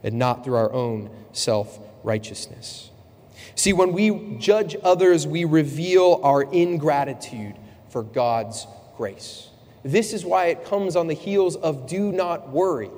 and 0.02 0.18
not 0.18 0.44
through 0.44 0.56
our 0.56 0.72
own 0.72 1.10
self 1.32 1.78
righteousness? 2.02 2.90
See, 3.54 3.72
when 3.72 3.92
we 3.92 4.36
judge 4.38 4.76
others, 4.82 5.26
we 5.26 5.44
reveal 5.44 6.20
our 6.22 6.42
ingratitude 6.42 7.54
for 7.88 8.02
God's 8.02 8.66
grace. 8.96 9.48
This 9.82 10.12
is 10.12 10.24
why 10.24 10.46
it 10.46 10.64
comes 10.64 10.94
on 10.94 11.06
the 11.06 11.14
heels 11.14 11.56
of 11.56 11.88
do 11.88 12.12
not 12.12 12.50
worry, 12.50 12.90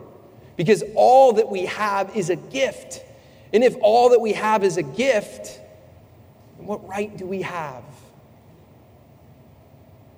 because 0.57 0.83
all 0.97 1.35
that 1.35 1.49
we 1.49 1.67
have 1.67 2.17
is 2.17 2.29
a 2.29 2.37
gift. 2.37 3.05
And 3.53 3.63
if 3.63 3.77
all 3.81 4.11
that 4.11 4.21
we 4.21 4.33
have 4.33 4.65
is 4.65 4.79
a 4.79 4.83
gift, 4.83 5.61
what 6.67 6.87
right 6.89 7.17
do 7.17 7.27
we 7.27 7.43
have? 7.43 7.85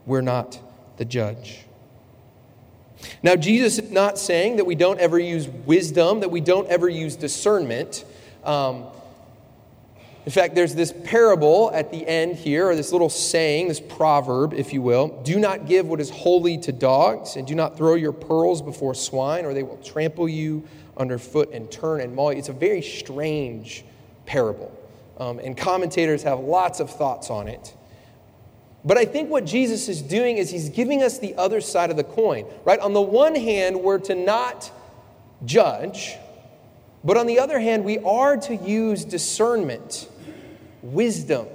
We're 0.06 0.20
not 0.20 0.58
the 0.96 1.04
judge. 1.04 1.64
Now, 3.22 3.36
Jesus 3.36 3.78
is 3.78 3.90
not 3.90 4.18
saying 4.18 4.56
that 4.56 4.64
we 4.64 4.74
don't 4.74 4.98
ever 5.00 5.18
use 5.18 5.48
wisdom, 5.48 6.20
that 6.20 6.30
we 6.30 6.40
don't 6.40 6.68
ever 6.68 6.88
use 6.88 7.16
discernment. 7.16 8.04
Um, 8.44 8.84
in 10.24 10.32
fact, 10.32 10.54
there's 10.54 10.74
this 10.74 10.92
parable 11.04 11.70
at 11.74 11.90
the 11.90 12.06
end 12.06 12.36
here, 12.36 12.68
or 12.68 12.76
this 12.76 12.92
little 12.92 13.10
saying, 13.10 13.68
this 13.68 13.80
proverb, 13.80 14.54
if 14.54 14.72
you 14.72 14.80
will 14.80 15.20
do 15.22 15.38
not 15.38 15.66
give 15.66 15.86
what 15.86 16.00
is 16.00 16.08
holy 16.08 16.56
to 16.58 16.72
dogs, 16.72 17.36
and 17.36 17.46
do 17.46 17.54
not 17.54 17.76
throw 17.76 17.94
your 17.94 18.12
pearls 18.12 18.62
before 18.62 18.94
swine, 18.94 19.44
or 19.44 19.52
they 19.52 19.62
will 19.62 19.76
trample 19.78 20.28
you 20.28 20.66
underfoot 20.96 21.50
and 21.52 21.70
turn 21.70 22.00
and 22.00 22.14
maul 22.14 22.32
you. 22.32 22.38
It's 22.38 22.48
a 22.48 22.54
very 22.54 22.80
strange 22.80 23.84
parable. 24.24 24.72
Um, 25.18 25.38
and 25.38 25.56
commentators 25.56 26.22
have 26.24 26.40
lots 26.40 26.80
of 26.80 26.90
thoughts 26.90 27.30
on 27.30 27.48
it. 27.48 27.74
But 28.84 28.98
I 28.98 29.04
think 29.04 29.30
what 29.30 29.46
Jesus 29.46 29.88
is 29.88 30.02
doing 30.02 30.36
is 30.36 30.50
he's 30.50 30.68
giving 30.68 31.02
us 31.02 31.18
the 31.18 31.34
other 31.36 31.60
side 31.60 31.90
of 31.90 31.96
the 31.96 32.04
coin, 32.04 32.46
right? 32.64 32.78
On 32.80 32.92
the 32.92 33.00
one 33.00 33.34
hand, 33.34 33.80
we're 33.80 33.98
to 34.00 34.14
not 34.14 34.70
judge, 35.44 36.16
but 37.02 37.16
on 37.16 37.26
the 37.26 37.38
other 37.38 37.58
hand, 37.58 37.84
we 37.84 37.98
are 37.98 38.36
to 38.36 38.56
use 38.56 39.04
discernment, 39.04 40.08
wisdom, 40.82 41.46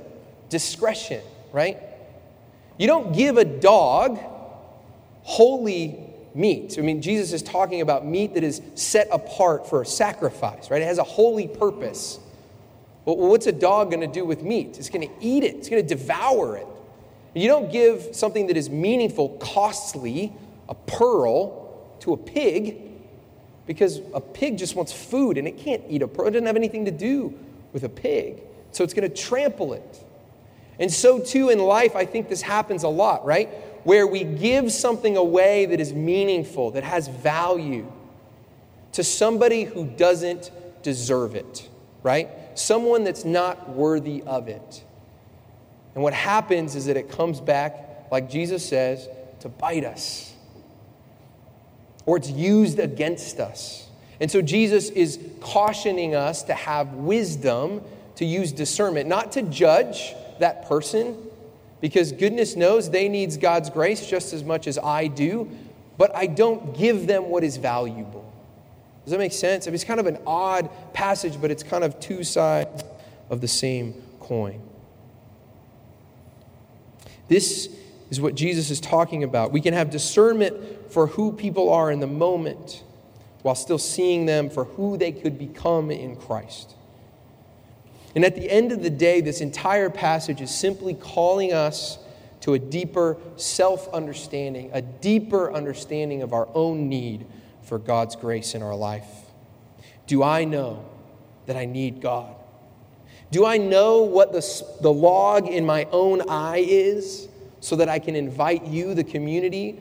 discretion, 0.50 1.22
right? 1.52 1.78
You 2.78 2.88
don't 2.88 3.14
give 3.16 3.38
a 3.38 3.46
dog 3.46 4.20
holy 5.24 6.00
meat. 6.34 6.78
I 6.80 6.82
mean, 6.82 7.02
Jesus 7.02 7.34
is 7.34 7.44
talking 7.44 7.82
about 7.82 8.06
meat 8.06 8.34
that 8.34 8.44
is 8.44 8.62
set 8.76 9.08
apart 9.12 9.70
for 9.70 9.82
a 9.82 9.86
sacrifice, 9.86 10.72
right? 10.72 10.82
It 10.82 10.86
has 10.86 10.98
a 10.98 11.04
holy 11.04 11.48
purpose. 11.48 12.20
Well, 13.06 13.18
what's 13.18 13.48
a 13.48 13.52
dog 13.52 13.92
going 13.92 14.02
to 14.02 14.08
do 14.08 14.26
with 14.26 14.44
meat? 14.44 14.78
It's 14.78 14.90
going 14.90 15.08
to 15.08 15.14
eat 15.20 15.44
it, 15.44 15.56
it's 15.56 15.70
going 15.70 15.82
to 15.82 15.88
devour 15.88 16.58
it. 16.58 16.68
You 17.34 17.48
don't 17.48 17.72
give 17.72 18.10
something 18.16 18.48
that 18.48 18.58
is 18.58 18.70
meaningful, 18.70 19.30
costly, 19.40 20.34
a 20.68 20.76
pearl, 20.76 21.60
to 22.02 22.14
a 22.14 22.18
pig 22.18 22.78
because 23.66 24.02
a 24.14 24.22
pig 24.22 24.58
just 24.58 24.76
wants 24.76 24.92
food 24.92 25.38
and 25.38 25.48
it 25.48 25.58
can't 25.58 25.84
eat 25.88 26.02
a 26.02 26.08
pearl. 26.08 26.28
It 26.28 26.32
doesn't 26.32 26.48
have 26.48 26.56
anything 26.56 26.86
to 26.86 26.92
do 26.92 27.38
with 27.72 27.84
a 27.84 27.90
pig. 27.90 28.42
So 28.72 28.84
it's 28.84 28.94
going 28.94 29.10
to 29.10 29.16
trample 29.16 29.74
it. 29.74 30.04
And 30.80 30.92
so, 30.92 31.20
too, 31.20 31.50
in 31.50 31.60
life, 31.60 31.96
I 31.96 32.06
think 32.06 32.30
this 32.30 32.42
happens 32.42 32.84
a 32.84 32.88
lot, 32.88 33.26
right? 33.26 33.50
Where 33.84 34.08
we 34.08 34.24
give 34.24 34.72
something 34.72 35.18
away 35.18 35.66
that 35.68 35.80
is 35.80 35.94
meaningful, 35.94 36.72
that 36.72 36.84
has 36.84 37.08
value 37.08 37.92
to 38.94 39.04
somebody 39.04 39.66
who 39.66 39.86
doesn't 39.86 40.52
deserve 40.82 41.36
it, 41.36 41.68
right? 42.02 42.30
Someone 42.56 43.04
that's 43.04 43.26
not 43.26 43.70
worthy 43.70 44.22
of 44.24 44.48
it. 44.48 44.84
And 45.96 46.04
what 46.04 46.14
happens 46.14 46.76
is 46.76 46.86
that 46.86 46.98
it 46.98 47.10
comes 47.10 47.42
back, 47.42 48.08
like 48.12 48.30
Jesus 48.30 48.68
says, 48.68 49.08
to 49.42 49.50
bite 49.50 49.86
us, 49.86 50.34
or 52.06 52.18
it's 52.18 52.30
used 52.30 52.80
against 52.80 53.40
us. 53.40 53.88
And 54.20 54.30
so 54.30 54.42
Jesus 54.42 54.90
is 54.90 55.20
cautioning 55.40 56.16
us 56.16 56.44
to 56.44 56.54
have 56.54 56.94
wisdom, 56.94 57.82
to 58.16 58.26
use 58.26 58.52
discernment, 58.52 59.08
not 59.08 59.32
to 59.34 59.42
judge 59.44 60.14
that 60.40 60.68
person, 60.68 61.16
because 61.82 62.12
goodness 62.12 62.56
knows 62.56 62.90
they 62.90 63.08
needs 63.08 63.38
God's 63.38 63.70
grace 63.70 64.06
just 64.06 64.34
as 64.34 64.44
much 64.44 64.68
as 64.68 64.78
I 64.78 65.08
do, 65.08 65.50
but 65.98 66.14
I 66.16 66.28
don't 66.28 66.78
give 66.78 67.08
them 67.08 67.30
what 67.30 67.44
is 67.44 67.58
valuable. 67.58 68.29
Does 69.04 69.12
that 69.12 69.20
make 69.20 69.34
sense? 69.34 69.66
I 69.66 69.70
mean, 69.70 69.76
it's 69.76 69.84
kind 69.84 70.00
of 70.00 70.06
an 70.06 70.20
odd 70.28 70.70
passage, 70.94 71.40
but 71.42 71.52
it's 71.52 71.64
kind 71.64 71.84
of 71.84 72.00
two 72.00 72.24
sides 72.24 72.84
of 73.30 73.42
the 73.42 73.48
same 73.48 73.94
coin. 74.20 74.62
This 77.28 77.70
is 78.10 78.20
what 78.20 78.36
Jesus 78.36 78.70
is 78.70 78.80
talking 78.80 79.24
about. 79.24 79.52
We 79.52 79.62
can 79.62 79.74
have 79.74 79.90
discernment 79.90 80.92
for 80.92 81.08
who 81.08 81.32
people 81.32 81.72
are 81.72 81.92
in 81.92 82.00
the 82.00 82.08
moment 82.08 82.84
while 83.44 83.56
still 83.56 83.78
seeing 83.78 84.26
them 84.26 84.50
for 84.50 84.66
who 84.66 84.98
they 84.98 85.12
could 85.12 85.38
become 85.38 85.92
in 85.92 86.16
Christ. 86.16 86.76
And 88.16 88.26
at 88.26 88.36
the 88.36 88.50
end 88.50 88.72
of 88.72 88.82
the 88.82 88.90
day, 88.90 89.22
this 89.22 89.40
entire 89.40 89.90
passage 89.90 90.42
is 90.42 90.54
simply 90.54 90.94
calling 90.96 91.54
us 91.54 92.00
to 92.42 92.54
a 92.54 92.60
deeper 92.60 93.18
self 93.36 93.88
understanding, 93.94 94.72
a 94.74 94.82
deeper 94.82 95.54
understanding 95.54 96.22
of 96.22 96.34
our 96.34 96.50
own 96.54 96.90
need 96.90 97.26
for 97.70 97.78
God's 97.78 98.16
grace 98.16 98.56
in 98.56 98.64
our 98.64 98.76
life. 98.76 99.06
Do 100.08 100.24
I 100.24 100.44
know 100.44 100.84
that 101.46 101.56
I 101.56 101.66
need 101.66 102.02
God? 102.02 102.36
Do 103.30 103.46
I 103.46 103.58
know 103.58 104.02
what 104.02 104.34
the, 104.34 104.66
the 104.82 104.92
log 104.92 105.48
in 105.48 105.68
my 105.68 105.88
own 105.92 106.28
eye 106.28 106.66
is 106.68 107.30
so 107.60 107.76
that 107.76 107.88
I 107.88 108.00
can 108.00 108.16
invite 108.16 108.66
you, 108.66 108.96
the 108.96 109.04
community, 109.04 109.80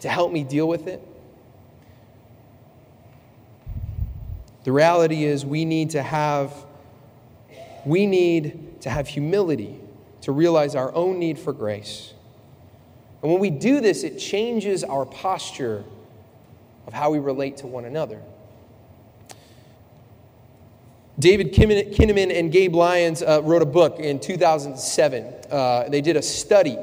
to 0.00 0.08
help 0.08 0.32
me 0.32 0.42
deal 0.42 0.66
with 0.66 0.88
it? 0.88 1.00
The 4.64 4.72
reality 4.72 5.22
is, 5.22 5.46
we 5.46 5.64
need 5.64 5.90
to 5.90 6.02
have 6.02 6.52
we 7.84 8.06
need 8.06 8.80
to 8.82 8.90
have 8.90 9.06
humility 9.06 9.78
to 10.22 10.32
realize 10.32 10.74
our 10.74 10.92
own 10.94 11.18
need 11.18 11.38
for 11.38 11.52
grace. 11.52 12.12
And 13.22 13.30
when 13.30 13.40
we 13.40 13.50
do 13.50 13.80
this, 13.80 14.02
it 14.02 14.18
changes 14.18 14.82
our 14.84 15.04
posture 15.04 15.84
of 16.86 16.92
how 16.92 17.10
we 17.10 17.18
relate 17.18 17.58
to 17.58 17.66
one 17.66 17.84
another. 17.84 18.20
David 21.18 21.52
Kinnaman 21.52 22.36
and 22.36 22.50
Gabe 22.50 22.74
Lyons 22.74 23.22
uh, 23.22 23.42
wrote 23.44 23.62
a 23.62 23.66
book 23.66 24.00
in 24.00 24.18
2007. 24.18 25.34
Uh, 25.50 25.88
they 25.88 26.00
did 26.00 26.16
a 26.16 26.22
study 26.22 26.78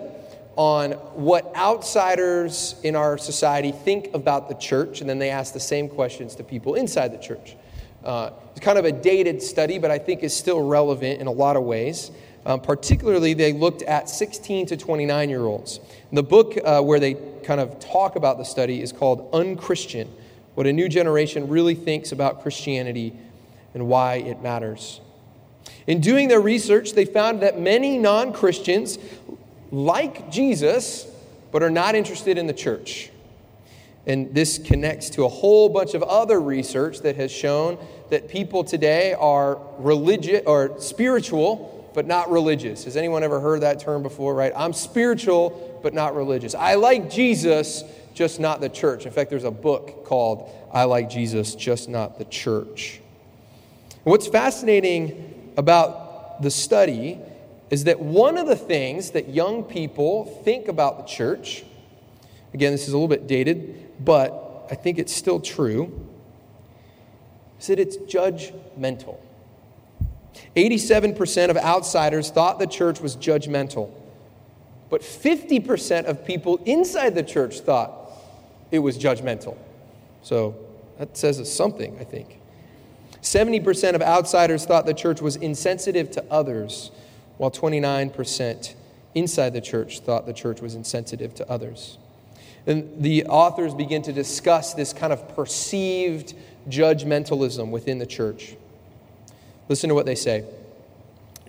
on 0.56 0.92
what 1.16 1.56
outsiders 1.56 2.76
in 2.84 2.96
our 2.96 3.18
society 3.18 3.72
think 3.72 4.14
about 4.14 4.48
the 4.48 4.56
church, 4.56 5.02
and 5.02 5.10
then 5.10 5.18
they 5.18 5.30
asked 5.30 5.54
the 5.54 5.60
same 5.60 5.90
questions 5.90 6.36
to 6.36 6.44
people 6.44 6.76
inside 6.76 7.12
the 7.12 7.18
church. 7.18 7.56
Uh, 8.04 8.32
it's 8.52 8.60
kind 8.60 8.78
of 8.78 8.86
a 8.86 8.92
dated 8.92 9.42
study, 9.42 9.78
but 9.80 9.90
I 9.90 9.98
think 9.98 10.22
is 10.22 10.36
still 10.36 10.62
relevant 10.66 11.22
in 11.22 11.28
a 11.28 11.32
lot 11.32 11.56
of 11.56 11.64
ways. 11.64 12.12
Um, 12.46 12.62
particularly, 12.62 13.34
they 13.34 13.54
looked 13.54 13.82
at 13.84 14.10
16 14.10 14.68
to 14.68 14.78
29 14.78 15.30
year 15.30 15.42
olds. 15.42 15.80
The 16.12 16.24
book 16.24 16.58
uh, 16.64 16.82
where 16.82 17.00
they 17.00 17.16
kind 17.44 17.60
of 17.60 17.80
talk 17.80 18.16
about 18.16 18.38
the 18.38 18.46
study 18.46 18.82
is 18.82 18.92
called 18.92 19.30
Unchristian 19.34 20.10
What 20.56 20.68
a 20.68 20.74
New 20.74 20.90
Generation 20.90 21.48
Really 21.50 21.76
Thinks 21.76 22.12
About 22.12 22.42
Christianity 22.42 23.14
and 23.74 23.88
why 23.88 24.16
it 24.16 24.42
matters. 24.42 25.02
In 25.88 26.02
doing 26.02 26.28
their 26.28 26.42
research, 26.42 26.94
they 26.94 27.06
found 27.06 27.42
that 27.42 27.60
many 27.60 27.98
non 27.98 28.34
Christians 28.34 28.98
like 29.72 30.32
Jesus, 30.32 31.08
but 31.52 31.64
are 31.64 31.70
not 31.70 31.96
interested 31.96 32.38
in 32.38 32.48
the 32.48 32.54
church. 32.54 33.10
And 34.06 34.34
this 34.34 34.58
connects 34.58 35.10
to 35.12 35.26
a 35.26 35.30
whole 35.30 35.70
bunch 35.70 35.94
of 35.94 36.02
other 36.04 36.40
research 36.40 37.02
that 37.02 37.16
has 37.18 37.32
shown 37.32 37.78
that 38.10 38.28
people 38.28 38.64
today 38.64 39.14
are 39.14 39.60
religious 39.78 40.42
or 40.46 40.80
spiritual, 40.80 41.79
but 41.94 42.08
not 42.08 42.30
religious. 42.32 42.84
Has 42.84 42.96
anyone 42.98 43.24
ever 43.24 43.40
heard 43.40 43.62
that 43.62 43.80
term 43.80 44.04
before, 44.04 44.36
right? 44.36 44.54
I'm 44.56 44.74
spiritual, 44.74 45.80
but 45.84 45.94
not 45.94 46.16
religious. 46.16 46.56
I 46.56 46.76
like 46.76 47.10
Jesus, 47.10 47.84
just 48.14 48.40
not 48.40 48.62
the 48.62 48.70
church. 48.70 49.06
In 49.06 49.12
fact, 49.12 49.30
there's 49.30 49.44
a 49.44 49.52
book 49.52 50.06
called 50.06 50.50
I 50.74 50.84
Like 50.84 51.10
Jesus, 51.10 51.56
Just 51.56 51.90
Not 51.90 52.18
the 52.18 52.26
Church. 52.26 53.02
What's 54.04 54.28
fascinating 54.28 55.52
about 55.58 56.42
the 56.42 56.52
study 56.52 57.20
is 57.70 57.84
that 57.84 58.00
one 58.00 58.38
of 58.38 58.48
the 58.48 58.56
things 58.56 59.12
that 59.12 59.30
young 59.30 59.64
people 59.64 60.26
think 60.44 60.68
about 60.68 60.98
the 60.98 61.04
church, 61.04 61.64
again, 62.54 62.72
this 62.72 62.88
is 62.88 62.94
a 62.94 62.98
little 62.98 63.08
bit 63.08 63.28
dated, 63.28 64.04
but 64.04 64.68
I 64.72 64.76
think 64.76 64.98
it's 65.00 65.14
still 65.14 65.40
true, 65.40 66.08
is 67.60 67.68
that 67.68 67.80
it's 67.80 67.98
judgmental. 67.98 69.18
87% 70.56 71.50
of 71.50 71.58
outsiders 71.58 72.30
thought 72.30 72.60
the 72.60 72.68
church 72.68 73.00
was 73.00 73.16
judgmental, 73.16 73.92
but 74.90 75.02
50% 75.02 76.06
of 76.06 76.26
people 76.26 76.58
inside 76.66 77.16
the 77.16 77.24
church 77.24 77.60
thought 77.60 78.12
it 78.72 78.80
was 78.80 78.98
judgmental. 78.98 79.58
So 80.22 80.56
that 80.98 81.16
says 81.18 81.52
something, 81.52 81.98
I 82.00 82.04
think. 82.04 82.40
70% 83.22 83.96
of 83.96 84.02
outsiders 84.02 84.66
thought 84.66 84.86
the 84.86 84.94
church 84.94 85.22
was 85.22 85.36
insensitive 85.36 86.12
to 86.12 86.26
others, 86.32 86.92
while 87.38 87.52
29% 87.52 88.76
inside 89.16 89.54
the 89.54 89.62
church 89.62 90.00
thought 90.00 90.26
the 90.26 90.34
church 90.34 90.62
was 90.62 90.76
insensitive 90.76 91.34
to 91.36 91.50
others. 91.50 91.98
And 92.66 93.02
the 93.02 93.26
authors 93.26 93.74
begin 93.74 94.02
to 94.04 94.14
discuss 94.14 94.74
this 94.74 94.94
kind 94.94 95.12
of 95.12 95.36
perceived 95.36 96.34
judgmentalism 96.70 97.72
within 97.72 97.98
the 97.98 98.06
church. 98.06 98.56
Listen 99.70 99.88
to 99.88 99.96
what 99.96 100.06
they 100.06 100.16
say. 100.16 100.44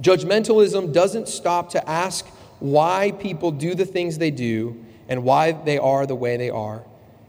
Judgmentalism 0.00 0.92
doesn't 0.92 1.28
stop 1.28 1.70
to 1.70 1.90
ask 1.90 2.26
why 2.60 3.12
people 3.18 3.50
do 3.50 3.74
the 3.74 3.86
things 3.86 4.18
they 4.18 4.30
do 4.30 4.84
and 5.08 5.24
why 5.24 5.52
they 5.52 5.78
are 5.78 6.06
the 6.06 6.14
way 6.14 6.36
they 6.36 6.50
are. 6.50 6.84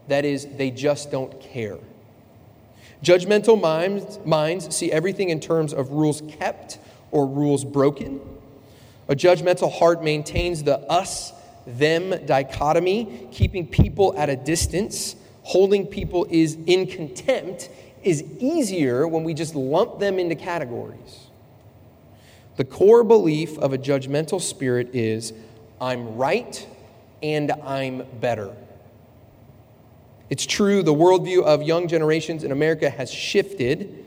That 0.09 0.25
is, 0.25 0.45
they 0.57 0.69
just 0.69 1.09
don't 1.09 1.39
care. 1.39 1.77
Judgmental 3.03 3.59
minds, 3.59 4.19
minds 4.25 4.75
see 4.75 4.91
everything 4.91 5.29
in 5.29 5.39
terms 5.39 5.73
of 5.73 5.91
rules 5.91 6.21
kept 6.39 6.77
or 7.09 7.25
rules 7.25 7.65
broken. 7.65 8.19
A 9.07 9.15
judgmental 9.15 9.71
heart 9.71 10.03
maintains 10.03 10.63
the 10.63 10.79
us 10.81 11.33
them 11.65 12.25
dichotomy, 12.25 13.27
keeping 13.31 13.67
people 13.67 14.13
at 14.17 14.29
a 14.29 14.35
distance, 14.35 15.15
holding 15.43 15.85
people 15.85 16.27
is 16.29 16.57
in 16.65 16.87
contempt 16.87 17.69
is 18.03 18.23
easier 18.39 19.07
when 19.07 19.23
we 19.23 19.33
just 19.33 19.55
lump 19.55 19.99
them 19.99 20.19
into 20.19 20.35
categories. 20.35 21.27
The 22.57 22.65
core 22.65 23.03
belief 23.03 23.57
of 23.57 23.73
a 23.73 23.77
judgmental 23.77 24.41
spirit 24.41 24.93
is 24.93 25.33
I'm 25.79 26.15
right 26.15 26.67
and 27.23 27.51
I'm 27.51 28.03
better. 28.19 28.55
It's 30.29 30.45
true, 30.45 30.81
the 30.83 30.93
worldview 30.93 31.43
of 31.43 31.61
young 31.61 31.87
generations 31.87 32.43
in 32.43 32.51
America 32.51 32.89
has 32.89 33.11
shifted, 33.11 34.05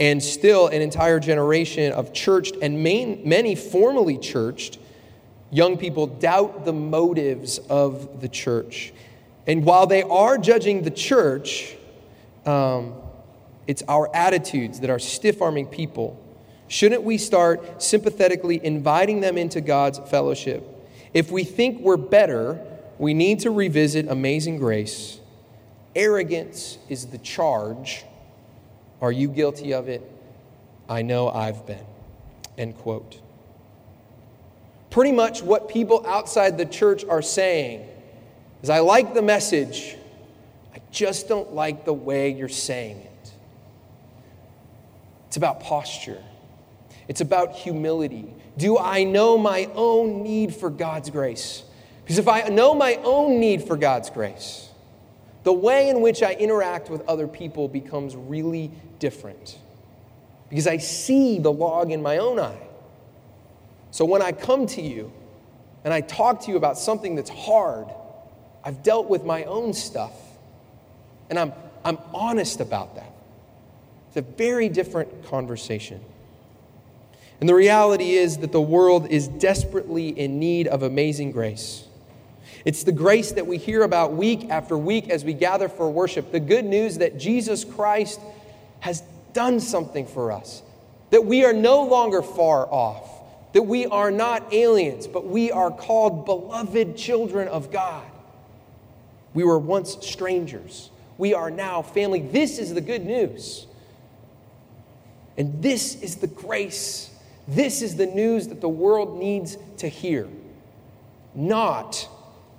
and 0.00 0.22
still 0.22 0.66
an 0.66 0.82
entire 0.82 1.20
generation 1.20 1.92
of 1.92 2.12
churched 2.12 2.56
and 2.62 2.82
main, 2.82 3.20
many 3.24 3.54
formally 3.54 4.18
churched 4.18 4.78
young 5.50 5.76
people 5.76 6.06
doubt 6.06 6.64
the 6.64 6.72
motives 6.72 7.58
of 7.68 8.20
the 8.20 8.28
church. 8.28 8.92
And 9.46 9.64
while 9.64 9.86
they 9.86 10.02
are 10.02 10.38
judging 10.38 10.82
the 10.82 10.90
church, 10.90 11.76
um, 12.46 12.94
it's 13.66 13.82
our 13.88 14.14
attitudes 14.14 14.80
that 14.80 14.90
are 14.90 14.98
stiff 14.98 15.40
arming 15.42 15.66
people. 15.66 16.18
Shouldn't 16.68 17.02
we 17.02 17.18
start 17.18 17.82
sympathetically 17.82 18.64
inviting 18.64 19.20
them 19.20 19.36
into 19.36 19.60
God's 19.60 19.98
fellowship? 20.10 20.64
If 21.12 21.30
we 21.30 21.44
think 21.44 21.80
we're 21.80 21.96
better, 21.96 22.64
we 22.98 23.14
need 23.14 23.40
to 23.40 23.50
revisit 23.50 24.08
amazing 24.08 24.58
grace. 24.58 25.18
Arrogance 25.96 26.78
is 26.88 27.06
the 27.06 27.18
charge. 27.18 28.04
Are 29.00 29.10
you 29.10 29.28
guilty 29.28 29.72
of 29.72 29.88
it? 29.88 30.08
I 30.88 31.02
know 31.02 31.28
I've 31.28 31.66
been. 31.66 31.84
End 32.58 32.76
quote. 32.76 33.20
Pretty 34.90 35.12
much 35.12 35.42
what 35.42 35.68
people 35.68 36.04
outside 36.06 36.58
the 36.58 36.66
church 36.66 37.04
are 37.04 37.22
saying 37.22 37.88
is 38.62 38.70
I 38.70 38.80
like 38.80 39.14
the 39.14 39.22
message, 39.22 39.96
just 40.90 41.28
don't 41.28 41.52
like 41.54 41.84
the 41.84 41.92
way 41.92 42.30
you're 42.30 42.48
saying 42.48 42.98
it. 42.98 43.32
It's 45.28 45.36
about 45.36 45.60
posture, 45.60 46.22
it's 47.08 47.20
about 47.20 47.54
humility. 47.54 48.34
Do 48.56 48.78
I 48.78 49.04
know 49.04 49.38
my 49.38 49.70
own 49.74 50.22
need 50.22 50.54
for 50.54 50.70
God's 50.70 51.08
grace? 51.08 51.62
Because 52.02 52.18
if 52.18 52.28
I 52.28 52.42
know 52.48 52.74
my 52.74 52.96
own 53.04 53.38
need 53.38 53.62
for 53.62 53.76
God's 53.76 54.10
grace, 54.10 54.68
the 55.44 55.52
way 55.52 55.88
in 55.88 56.00
which 56.00 56.22
I 56.22 56.34
interact 56.34 56.90
with 56.90 57.08
other 57.08 57.26
people 57.26 57.68
becomes 57.68 58.14
really 58.16 58.70
different. 58.98 59.56
Because 60.48 60.66
I 60.66 60.78
see 60.78 61.38
the 61.38 61.52
log 61.52 61.92
in 61.92 62.02
my 62.02 62.18
own 62.18 62.38
eye. 62.38 62.60
So 63.92 64.04
when 64.04 64.22
I 64.22 64.32
come 64.32 64.66
to 64.66 64.82
you 64.82 65.12
and 65.84 65.94
I 65.94 66.00
talk 66.00 66.42
to 66.42 66.50
you 66.50 66.56
about 66.56 66.76
something 66.76 67.14
that's 67.14 67.30
hard, 67.30 67.86
I've 68.64 68.82
dealt 68.82 69.08
with 69.08 69.24
my 69.24 69.44
own 69.44 69.72
stuff. 69.72 70.12
And 71.30 71.38
I'm, 71.38 71.52
I'm 71.84 71.98
honest 72.12 72.60
about 72.60 72.96
that. 72.96 73.12
It's 74.08 74.16
a 74.16 74.22
very 74.36 74.68
different 74.68 75.24
conversation. 75.26 76.00
And 77.40 77.48
the 77.48 77.54
reality 77.54 78.10
is 78.10 78.38
that 78.38 78.52
the 78.52 78.60
world 78.60 79.06
is 79.06 79.28
desperately 79.28 80.08
in 80.08 80.38
need 80.38 80.66
of 80.66 80.82
amazing 80.82 81.32
grace. 81.32 81.84
It's 82.64 82.82
the 82.84 82.92
grace 82.92 83.32
that 83.32 83.46
we 83.46 83.56
hear 83.56 83.82
about 83.82 84.12
week 84.12 84.50
after 84.50 84.76
week 84.76 85.08
as 85.08 85.24
we 85.24 85.32
gather 85.32 85.68
for 85.68 85.90
worship. 85.90 86.32
The 86.32 86.40
good 86.40 86.66
news 86.66 86.98
that 86.98 87.18
Jesus 87.18 87.64
Christ 87.64 88.20
has 88.80 89.02
done 89.32 89.60
something 89.60 90.06
for 90.06 90.32
us, 90.32 90.62
that 91.10 91.24
we 91.24 91.44
are 91.44 91.52
no 91.52 91.84
longer 91.84 92.20
far 92.20 92.66
off, 92.66 93.08
that 93.52 93.62
we 93.62 93.86
are 93.86 94.10
not 94.10 94.52
aliens, 94.52 95.06
but 95.06 95.26
we 95.26 95.50
are 95.50 95.70
called 95.70 96.26
beloved 96.26 96.96
children 96.96 97.48
of 97.48 97.72
God. 97.72 98.04
We 99.32 99.44
were 99.44 99.58
once 99.58 99.96
strangers, 100.02 100.90
we 101.20 101.34
are 101.34 101.50
now 101.50 101.82
family. 101.82 102.20
This 102.20 102.58
is 102.58 102.72
the 102.72 102.80
good 102.80 103.04
news. 103.04 103.66
And 105.36 105.62
this 105.62 106.00
is 106.00 106.16
the 106.16 106.26
grace. 106.26 107.10
This 107.46 107.82
is 107.82 107.96
the 107.96 108.06
news 108.06 108.48
that 108.48 108.62
the 108.62 108.70
world 108.70 109.18
needs 109.18 109.58
to 109.76 109.88
hear. 109.88 110.26
Not 111.34 112.08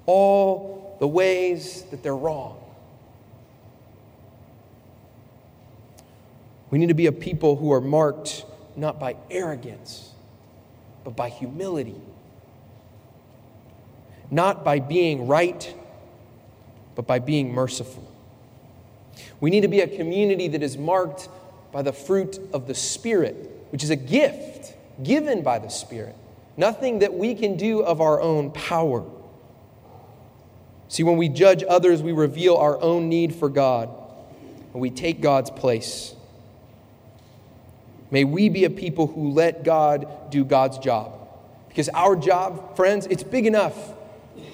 all 0.06 0.96
the 1.00 1.08
ways 1.08 1.82
that 1.90 2.04
they're 2.04 2.16
wrong. 2.16 2.64
We 6.70 6.78
need 6.78 6.90
to 6.90 6.94
be 6.94 7.08
a 7.08 7.12
people 7.12 7.56
who 7.56 7.74
are 7.74 7.82
marked 7.82 8.46
not 8.76 9.00
by 9.00 9.16
arrogance, 9.32 10.12
but 11.04 11.16
by 11.16 11.30
humility. 11.30 12.00
Not 14.30 14.64
by 14.64 14.80
being 14.80 15.26
right, 15.26 15.76
but 16.94 17.08
by 17.08 17.18
being 17.18 17.52
merciful. 17.52 18.11
We 19.42 19.50
need 19.50 19.62
to 19.62 19.68
be 19.68 19.82
a 19.82 19.88
community 19.88 20.48
that 20.50 20.64
is 20.64 20.78
marked 20.78 21.28
by 21.74 21.82
the 21.82 21.92
fruit 21.92 22.40
of 22.54 22.68
the 22.68 22.76
Spirit, 22.76 23.36
which 23.72 23.84
is 23.84 23.90
a 23.90 23.96
gift 23.96 24.74
given 25.04 25.42
by 25.42 25.60
the 25.60 25.70
Spirit, 25.70 26.16
nothing 26.56 27.00
that 27.00 27.14
we 27.14 27.34
can 27.34 27.58
do 27.58 27.82
of 27.82 28.00
our 28.00 28.22
own 28.22 28.52
power. 28.52 29.04
See, 30.88 31.04
when 31.04 31.18
we 31.18 31.28
judge 31.28 31.64
others, 31.68 32.04
we 32.04 32.12
reveal 32.12 32.56
our 32.56 32.80
own 32.82 33.10
need 33.10 33.34
for 33.34 33.50
God 33.50 33.90
and 34.74 34.82
we 34.82 34.90
take 34.90 35.22
God's 35.22 35.50
place. 35.50 36.14
May 38.12 38.26
we 38.26 38.50
be 38.50 38.66
a 38.66 38.70
people 38.70 39.08
who 39.08 39.32
let 39.32 39.64
God 39.64 40.30
do 40.30 40.44
God's 40.44 40.78
job. 40.78 41.14
Because 41.70 41.88
our 41.90 42.18
job, 42.18 42.76
friends, 42.76 43.08
it's 43.08 43.24
big 43.24 43.46
enough. 43.46 43.76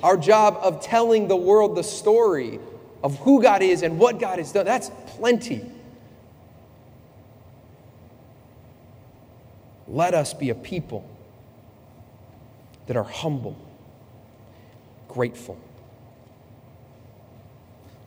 Our 0.04 0.16
job 0.16 0.60
of 0.62 0.82
telling 0.82 1.28
the 1.28 1.36
world 1.36 1.76
the 1.76 1.84
story 1.84 2.60
of 3.04 3.18
who 3.20 3.42
God 3.42 3.62
is 3.62 3.84
and 3.84 4.00
what 4.00 4.20
God 4.20 4.40
has 4.40 4.52
done, 4.52 4.66
that's 4.66 4.92
plenty. 5.08 5.64
Let 9.88 10.14
us 10.14 10.34
be 10.34 10.50
a 10.50 10.56
people 10.56 11.10
that 12.88 12.98
are 12.98 13.04
humble, 13.04 13.58
grateful, 15.08 15.58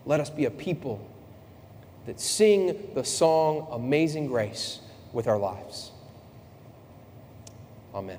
let 0.06 0.20
us 0.20 0.30
be 0.30 0.46
a 0.46 0.50
people 0.50 1.06
that 2.06 2.18
sing 2.18 2.90
the 2.94 3.04
song 3.04 3.68
Amazing 3.70 4.26
Grace 4.26 4.80
with 5.12 5.28
our 5.28 5.38
lives. 5.38 5.90
Amen. 7.94 8.18